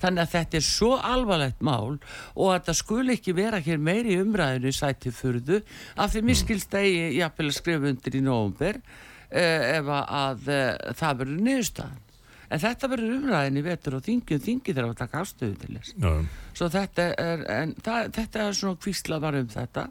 [0.00, 4.14] Þannig að þetta er svo alvarlegt mál og að það skuli ekki vera hér meiri
[4.14, 5.60] í umræðinu sæti furðu
[6.00, 10.94] af því miskilst að ég jafnvel að skrifa undir í nóvumber uh, ef að uh,
[10.98, 12.00] það verður niðurstaðan.
[12.52, 15.76] En þetta verður umræðin í vetur og þingi og þingi þeirra að taka afstöðu til
[15.78, 15.94] þess.
[16.52, 19.86] Svo þetta er, en það, þetta er svona kvísla var um þetta.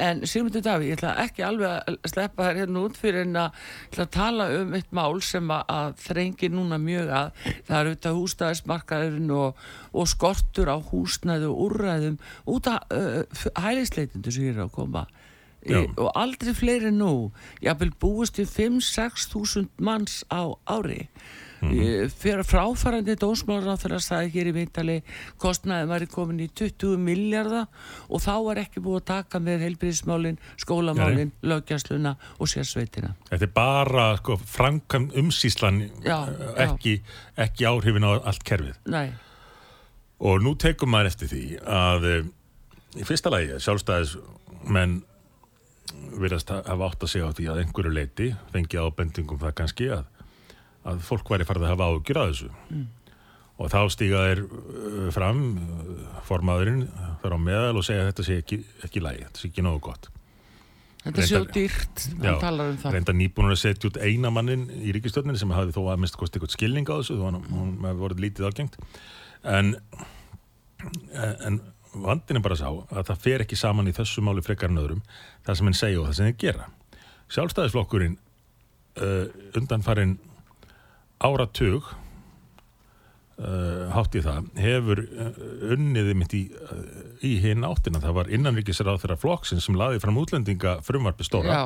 [0.00, 3.58] En Sigmundur Davíð, ég ætla ekki alveg að sleppa þér hérna út fyrir en að,
[3.98, 8.20] að tala um eitt mál sem að, að þrengir núna mjög að það er auðvitað
[8.20, 12.16] húsnæðismarkaðurinn og, og skortur á húsnæðu og úrræðum
[12.54, 15.04] út af uh, hælisleitindu sem ég er að koma.
[15.62, 15.84] Já.
[15.96, 17.30] og aldrei fleiri nú
[17.62, 21.06] vil búist til 5-6 þúsund manns á ári
[21.62, 22.10] mm.
[22.10, 24.96] fyrir fráfærandi dósmálar á þeirra staði hér í Vintali
[25.42, 27.68] kostnaði var komin í 20 miljardar
[28.08, 33.54] og þá var ekki búið að taka með heilbríðismálin, skólamálin löggjastluna og sérsveitina Þetta er
[33.54, 36.66] bara sko, framkvæm umsýslan Já, eh, já.
[36.66, 36.96] ekki,
[37.46, 39.14] ekki áhrifin á allt kerfið Nei,
[40.22, 42.28] og nú tekum maður eftir því að eh,
[42.98, 44.18] í fyrsta lagi sjálfstæðis
[44.70, 45.00] menn
[46.22, 49.88] virðast ha- hafa átt að segja á því að einhverju leiti fengi ábendingum það kannski
[49.92, 50.04] að,
[50.88, 52.50] að fólk væri farið að hafa ágjur að þessu.
[53.62, 56.86] Og þá stíga þeir uh, fram uh, formaðurinn
[57.22, 58.58] þar á meðal og segja að þetta sé ekki,
[58.88, 60.08] ekki lægi, þetta sé ekki nógu gott.
[61.02, 62.02] Þetta svo Reyndar- dýrt
[62.46, 62.92] hann um það.
[62.96, 66.38] reynda nýbúinur að setja út eina mannin í ríkistjórninni sem hafði þó að minnst kosti
[66.38, 68.76] eitthvað skilning á þessu þó hann, hún hefði voruð lítið ágengt.
[69.50, 69.72] En,
[71.46, 71.58] en
[71.92, 75.02] vandin er bara sá að það fer ekki saman í þessu máli frekar en öðrum
[75.46, 76.68] það sem henn segja og það sem henn gera
[77.32, 78.16] sjálfstæðisflokkurinn
[79.00, 79.26] uh,
[79.56, 80.16] undanfarin
[81.22, 81.86] áratug
[83.40, 85.30] uh, hátt í það hefur uh,
[85.74, 86.42] unniði mitt í,
[87.24, 88.02] í hinn áttina.
[88.02, 91.62] Það var innanríkisra á þeirra flokksinn sem laði fram útlendinga frumvarpi stóra Já.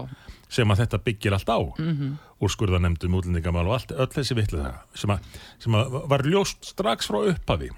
[0.58, 2.12] sem að þetta byggir allt á mm -hmm.
[2.46, 7.10] úrskurðanemdum útlendingamál og allt, öll þessi vitlu það sem, að, sem að var ljóst strax
[7.10, 7.72] frá upphafi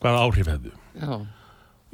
[0.00, 0.72] hvaða áhrif hefðu.
[0.96, 1.26] Já.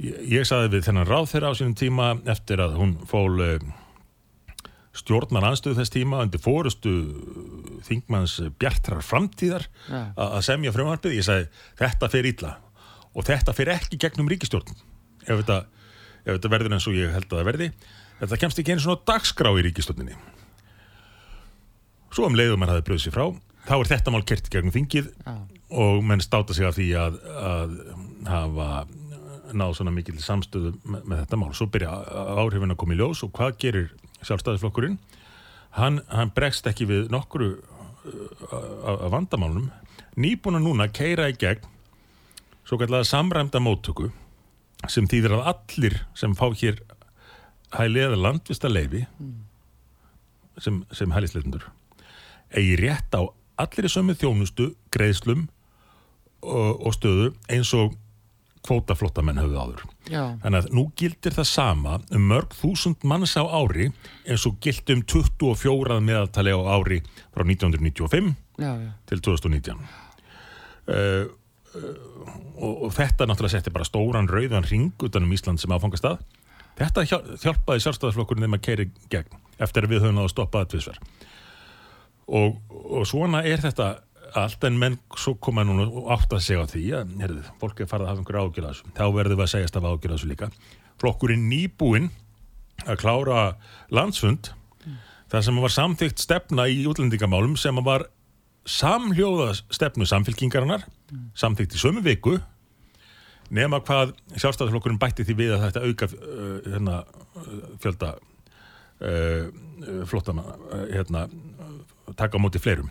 [0.03, 3.57] Ég, ég saði við þennan ráð þeirra á sínum tíma eftir að hún fól uh,
[4.97, 6.93] stjórnar anstöðu þess tíma undir fórustu
[7.87, 10.03] þingmanns bjartrar framtíðar Já.
[10.17, 11.17] a- að semja frumvarpið.
[11.19, 11.49] Ég sagði
[11.81, 12.53] þetta fer illa
[13.17, 14.77] og þetta fer ekki gegnum ríkistjórn
[15.27, 15.59] ef þetta,
[16.27, 17.71] ef þetta verður eins og ég held að það verði.
[18.21, 20.17] Þetta kemst ekki einu svona dagskrá í ríkistjórninni.
[22.13, 23.27] Svo um leiðum mann hafði bröðið sér frá,
[23.69, 25.35] þá er þetta mál kert í gegnum þingið Já.
[25.83, 27.19] og menn státa sig af því að,
[27.51, 27.75] að
[28.31, 28.69] hafa
[29.59, 31.53] náð svona mikil samstöðu með, með þetta mál.
[31.57, 31.95] Svo byrja
[32.43, 33.89] áhrifin að koma í ljós og hvað gerir
[34.27, 34.99] sjálfstæðisflokkurinn?
[35.77, 39.71] Hann, hann bregst ekki við nokkru uh, af vandamálunum.
[40.17, 41.65] Nýbúna núna keira í gegn
[42.67, 44.11] svo kallega samræmda móttöku
[44.91, 46.81] sem þýðir að allir sem fá hér
[47.77, 49.05] hæli eða landvista leifi
[50.63, 51.67] sem, sem hælisleitundur
[52.55, 53.23] eigi rétt á
[53.61, 55.47] allir í sömu þjónustu, greiðslum
[56.43, 57.95] og, og stöðu eins og
[58.67, 59.85] kvótaflottamenn höfðu áður.
[60.11, 60.23] Já.
[60.43, 63.89] Þannig að nú gildir það sama um mörg þúsund manns á ári
[64.27, 67.01] eins og gilt um 24 meðaltali á ári
[67.35, 68.91] frá 1995 Já, já.
[69.11, 69.81] til 2019.
[70.87, 71.87] Uh, uh,
[72.57, 76.21] og, og þetta náttúrulega setti bara stóran rauðan ring utan um Ísland sem áfangast að.
[76.77, 80.61] Þetta hjál- hjálpaði sjálfstæðisflokkurinn þeim að keiri gegn eftir að við höfum náðu að stoppa
[80.62, 80.99] það tvisver.
[82.27, 82.57] Og,
[82.91, 83.87] og svona er þetta
[84.35, 87.91] allt en menn svo koma núna og átt að segja því að, herðu, fólk er
[87.91, 88.93] farið að hafa einhverju ágjörð þessu.
[88.97, 90.51] Þá verðum við að segjast af ágjörð þessu líka.
[91.01, 92.11] Flokkurinn nýbúinn
[92.85, 93.41] að klára
[93.95, 94.53] landsfund
[95.33, 98.07] þar sem var samþygt stefna í útlendingamálum sem var
[98.66, 100.87] samhljóða stefnu samfélkingarinnar
[101.39, 102.37] samþygt í sömu viku
[103.55, 106.97] nema hvað sjálfstæðarflokkurinn bætti því við að þetta auka uh, hérna,
[107.39, 108.12] uh, fjölda
[108.99, 109.45] uh,
[109.87, 112.91] uh, hérna, uh, taka á móti fleirum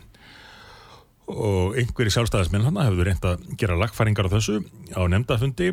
[1.26, 4.60] og einhverji sjálfstæðismenn hann hefur reynd að gera lagfæringar á þessu
[4.94, 5.72] á nefndafundi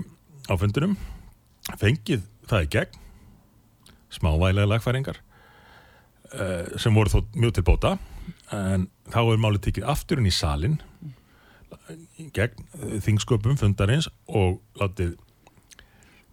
[0.50, 0.96] á fundinum
[1.80, 3.00] fengið það í gegn
[4.14, 5.20] smávælega lagfæringar
[6.34, 7.98] uh, sem voru þó mjög til bóta.
[8.54, 10.80] En þá er málið tekið aftur inn í salin
[12.34, 15.16] gegn eh, þingsköpum fundarins og látið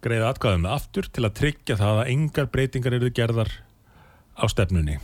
[0.01, 3.51] greiða atkvæðum það aftur til að tryggja það að engar breytingar eru gerðar
[4.37, 4.99] á stefnunni.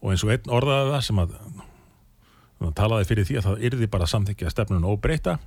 [0.00, 1.34] Og eins og einn orðaði það sem að
[2.68, 5.38] hann talaði fyrir því að það yrði bara samþykja stefnun óbreyta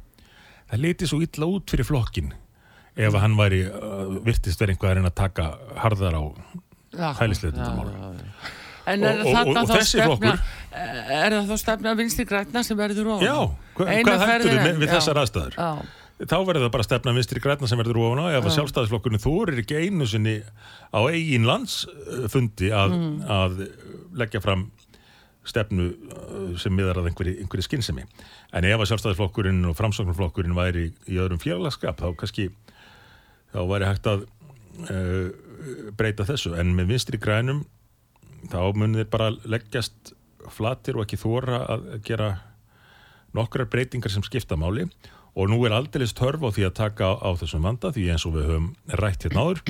[0.72, 2.34] það liti svo illa út fyrir flokkin
[2.98, 5.50] ef að hann væri uh, virtist verið einhvað að reyna að taka
[5.84, 6.24] harðar á
[6.98, 7.90] Já, Hælisleitendamál.
[7.92, 8.56] já, já, já.
[8.88, 10.40] En er Og- og- og þessi stefna, flokkur-
[11.12, 13.26] er það þá stefna vinstri grætna sem verður ofan?
[13.28, 13.36] Já,
[13.76, 15.58] hva, hvað ferðina við við þessar aðstæður?
[15.58, 15.70] Já,
[16.18, 19.60] Þá verður það bara stefna vinstri græna sem verður ofan á ef að sjálfstæðisflokkurinn þorir
[19.62, 20.38] ekki einu sinni
[20.90, 23.20] á eigin landsfundi að, Mm.
[23.28, 23.70] að
[24.18, 24.72] leggja fram
[25.48, 28.06] stefnu uh, sem miðar að einhverju, einhverju skynsemi.
[28.56, 32.50] En ef að sjálfstæðisflokkurinn og framsóknarflokkurinn væri í öðrum félagskap þá kannski
[33.54, 34.28] þá væri hægt að
[34.92, 35.32] uh,
[35.98, 36.54] breyta þessu.
[36.60, 37.64] En með vinstri grænum
[38.52, 40.14] þá munir bara leggjast
[40.54, 42.32] flatir og ekki þóra að gera
[43.36, 44.88] nokkrar breytingar sem skipta máli
[45.38, 48.26] og nú er aldeilis törf á því að taka á, á þessum vanda því eins
[48.26, 48.70] og við höfum
[49.02, 49.64] rætt hérna áður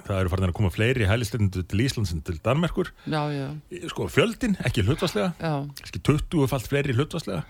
[0.00, 2.92] það eru farin að koma fleiri hælisleitindu til Íslands en til Danmerkur.
[3.04, 3.46] Já, já,
[3.92, 7.44] sko fjöldin, ekki ekki 20 falt fleiri hlutvarslega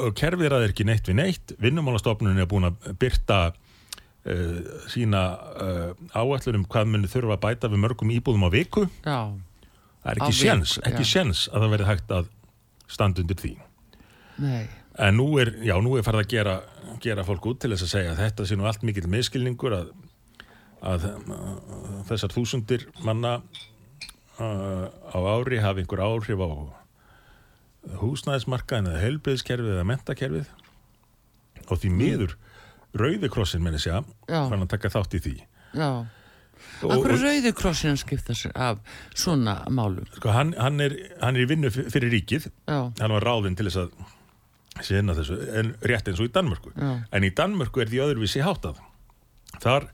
[0.00, 1.54] og kerfið er að er ekki neitt við neitt.
[1.60, 7.82] Vinnumálastofnun er búin að byrta uh, sína uh, áætlunum hvað muni þurfa að bæta við
[7.84, 8.86] mörgum íbúðum á viku.
[9.04, 9.18] Já,
[10.04, 12.30] það er ekki sjens, ekki sjens að það verði hægt að
[12.92, 13.52] standa undir því.
[14.42, 14.64] Nei,
[15.00, 16.54] En nú er, nú er farið að gera,
[17.00, 19.92] gera fólk út til þess að segja að þetta sé nú allt mikill miskilningur að,
[20.82, 23.36] að, að þessar þúsundir manna
[24.38, 26.50] uh, á ári hafi einhver áhrif á
[28.02, 30.50] húsnæðismarkaðin eða heilbriðskerfið eða mentakerfið
[31.68, 32.34] og því miður
[32.92, 34.42] Rauðikrossin menni segja, Já.
[34.50, 35.30] fann að taka þátt í því.
[35.80, 35.88] já.
[36.82, 38.82] Akkur og, rauði krossin skipta sér af
[39.18, 40.04] svona málum?
[40.14, 43.66] sko, hann, hann, er, hann er í vinnu fyrir ríkið, Já, hann var ráðinn til
[43.70, 46.74] þess að sinna þessu, en rétt eins og í Danmörku.
[46.76, 48.78] já, En í Danmörku er því öðruvísi háttað.
[49.64, 49.88] Þar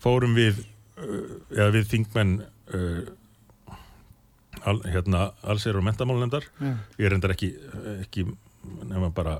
[0.00, 0.62] fórum við,
[1.00, 2.34] uh, eða við þingmenn
[2.74, 3.76] uh,
[4.68, 6.48] al, hérna, allsér og mentamálnefndar.
[6.60, 7.52] já, Ég er reyndar ekki,
[8.00, 8.26] ekki
[8.88, 9.38] nema bara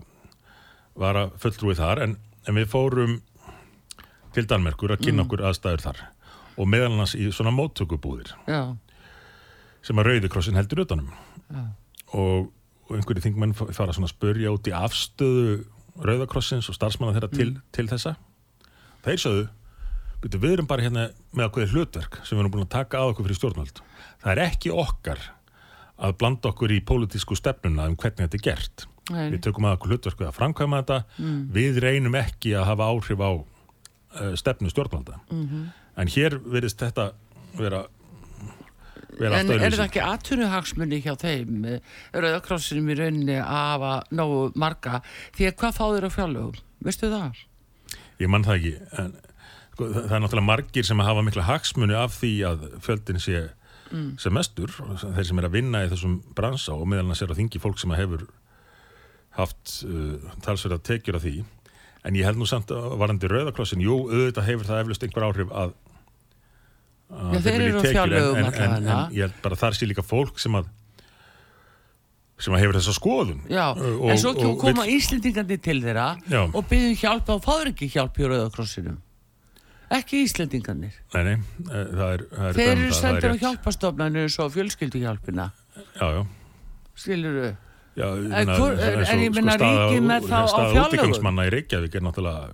[1.00, 2.16] vara fulltrúið þar, en,
[2.48, 3.18] en við fórum
[4.34, 6.00] til Danmerkur að kynna okkur aðstæður þar
[6.60, 8.76] og meðal annars í svona móttökubúðir já,
[9.86, 11.12] sem að Rauðikrossin heldur utanum.
[11.48, 11.62] Já,
[12.12, 12.50] og,
[12.88, 15.54] og einhverju þingmenn fara svona að spurja út í afstöðu
[16.00, 18.14] Rauðakrossins og starfsmanna þeirra til, til þessa.
[19.04, 19.46] Þeir sögðu
[20.20, 23.12] byrju, við erum bara hérna með okkur hlutverk sem við erum búin að taka að
[23.12, 23.82] okkur fyrir stjórnvöld
[24.22, 25.22] það er ekki okkar
[26.00, 29.30] að blanda okkur í pólitísku stefnuna um hvernig þetta er gert Nei.
[29.34, 30.98] við tökum að okkur hlutverku að framkvæma þetta
[31.56, 35.64] við reynum ekki að hafa áhrif á uh, stefnu stjórnvalda -hmm.
[35.96, 37.12] en hér verðist þetta
[37.58, 37.86] vera
[39.20, 41.64] En er það ekki atvinnuhagsmunni hjá þeim
[42.14, 45.00] Rauðakrossinum í rauninni að hafa nógu marga
[45.36, 46.60] því að hvað fá þeir á fjárlögum?
[46.80, 47.42] Veistu það?
[48.22, 49.12] Ég mann það ekki, en
[49.80, 53.48] sko, það, er náttúrulega margir sem hafa mikla hagsmuni af því að fjöldin sé
[54.20, 54.70] sem mestur,
[55.00, 57.80] þeir sem er að vinna í þessum bransa og meðal annars er að þingi fólk
[57.80, 58.28] sem hefur
[59.34, 61.40] haft uh, talsverða tekjur af því.
[62.06, 65.50] En ég held nú samt að varandi Rauðakrossin jú, auðvitað hefur það eflust einhver áhrif
[65.52, 65.74] að,
[67.10, 69.90] að Já, þeir eru fjárlögum en, en, en, en ég held bara að þar sé
[69.90, 70.70] líka fólk sem að
[72.40, 73.42] sem að hefur þessa skoðun.
[73.52, 76.46] Já, Uh, en svo og koma Íslendingandi til þeirra Já.
[76.46, 79.00] og byggjum hjálp og fáður ekki hjálp í Rauðakrossinum
[79.90, 80.92] ekki Íslendingarnir.
[81.14, 85.48] Nei, nei, eh, það er, það er Þeir eru er sendir á hjálpastofnanir svo fjölskylduhjálpina
[86.00, 86.22] Já, já.
[86.94, 87.50] Skilur þau
[88.00, 90.84] Já, En eins og- en ég meina staða- ríkið með þá á staða fjárlögum?
[90.86, 92.50] útviklingsmanna í Reykjavík er náttúrulega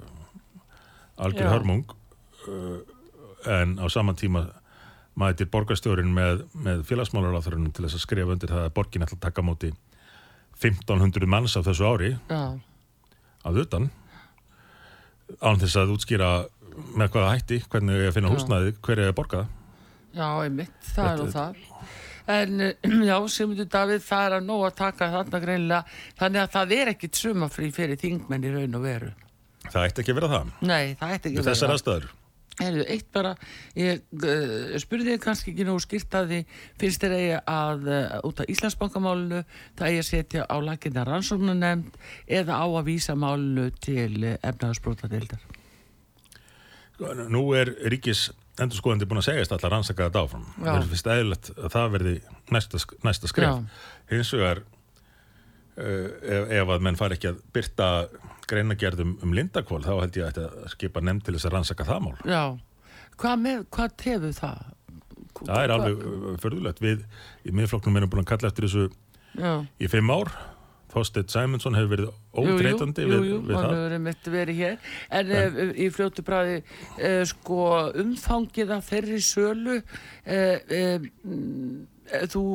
[1.19, 1.85] algjör hörmung
[2.49, 2.79] uh,
[3.61, 4.47] en á saman tíma
[5.17, 9.25] mætir borgarstjórin með, með félagsmálaráþurinn til þess að skrifa undir það að borgin ætla að
[9.29, 9.71] taka móti
[10.61, 12.11] 1500 manns á þessu ári.
[12.31, 12.59] Já,
[13.45, 13.91] að utan.
[15.43, 16.29] Án þess að útskýra
[16.97, 18.37] með hvaða hætti, hvernig ég finna Já.
[18.37, 19.55] húsnæði hver er að borga það?
[20.17, 21.63] Já, einmitt, það er nú það.
[22.37, 26.53] En eh, já, Sigmundur Davíð, það er að nóg að taka þarna greinlega þannig að
[26.57, 29.11] það er ekkit sumafrí fyrir þingmenn í raun og veru.
[29.67, 30.55] Það ætti ekki að vera það.
[30.63, 32.15] Nei, það ætti ekki að þessar vera aðstæður.
[32.57, 33.35] Heyrðu, eitt bara,
[33.77, 36.39] ég uh, spurði þig kannski ekki nú skýrt að því
[36.81, 39.43] finnst þér eigi að uh, út af Íslandsbankamálinu
[39.77, 42.01] það eigi að setja á laginna rannsóknunemnd
[42.39, 45.45] eða á að vísa málinu til uh, efnaðarsbrótadeildar.
[47.29, 48.31] Nú er ríkis
[48.63, 50.47] endur skoðandi búin að segjast allar rannsaka þetta áfram.
[50.57, 50.69] Já.
[50.69, 52.15] Það er fyrst eðlilegt að það verði
[52.57, 53.83] næsta, næsta skref.
[54.13, 57.91] Hins vegar uh, ef, ef að menn fari ekki að byrta
[58.47, 62.03] greinagerðum um lindakvól þá held ég að þetta skipa nefnd til þess að rannsaka það
[62.07, 62.17] mál.
[62.25, 62.43] Já,
[63.21, 64.67] hvað, með, hvað tefur það?
[65.43, 66.85] Það er alveg uh, förðulegt.
[66.85, 67.05] Við
[67.45, 68.87] í miðflokknum erum búin að kalla eftir þessu
[69.37, 69.53] Já.
[69.77, 70.33] í fimm ár.
[70.97, 73.75] Þorstedt Sæmundsson hefur verið ódreitandi jú, jú, við, jú, við hann það.
[73.77, 74.79] hefur einmitt verið hér.
[75.19, 77.59] En, en í fljótu bræði uh, sko
[78.05, 81.05] umfangið af þeirri sölu uh,
[82.33, 82.47] þú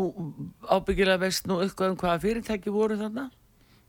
[0.71, 3.27] ábyggilega veist nú eitthvað um hvaða fyrirtæki voru þarna?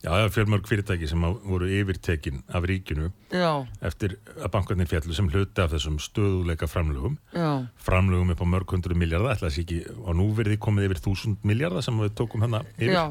[0.02, 3.50] Já, það er fjölmörg fyrirtæki sem að voru yfirtekin af ríkinu já,
[3.86, 7.20] eftir að bankarnir fjallu sem hluti af þessum stöðuleika framlögum.
[7.30, 11.46] Já, framlögum upp á mörg hundru miljardar ætla þessi ekki á núverði komið yfir þúsund
[11.46, 12.96] miljardar sem við tókum hana yfir.
[12.98, 13.04] Já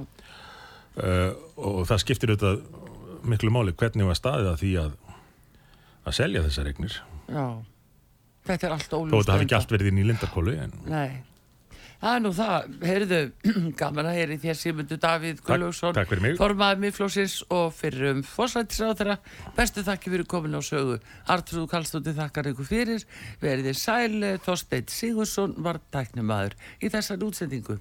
[1.00, 1.32] uh,
[1.62, 2.64] og það skiptir auðvitað
[3.32, 4.94] miklu máli hvernig var staðið að því að
[6.02, 7.02] að selja þessar eignir.
[7.30, 7.46] Já.
[8.48, 11.12] Þetta er allt þó óljóst þetta hafi ekki allt verið inn í lindarkólu en nei.
[12.02, 13.18] Það er nú það, heyrðu,
[13.82, 15.44] gaman að heyri þér Simundur Davíð
[16.24, 16.40] mig.
[16.40, 19.20] formaður miðflósins og fyrir um fórsættisráðara,
[19.54, 20.98] bestu þakki fyrir komin á sögu.
[21.30, 23.06] Artrúð Kallstóttir þakkar ykkur fyrir,
[23.44, 27.78] verið þið sæl, Þorsteinn Sigursson var tæknumæður í þessar útsendingu.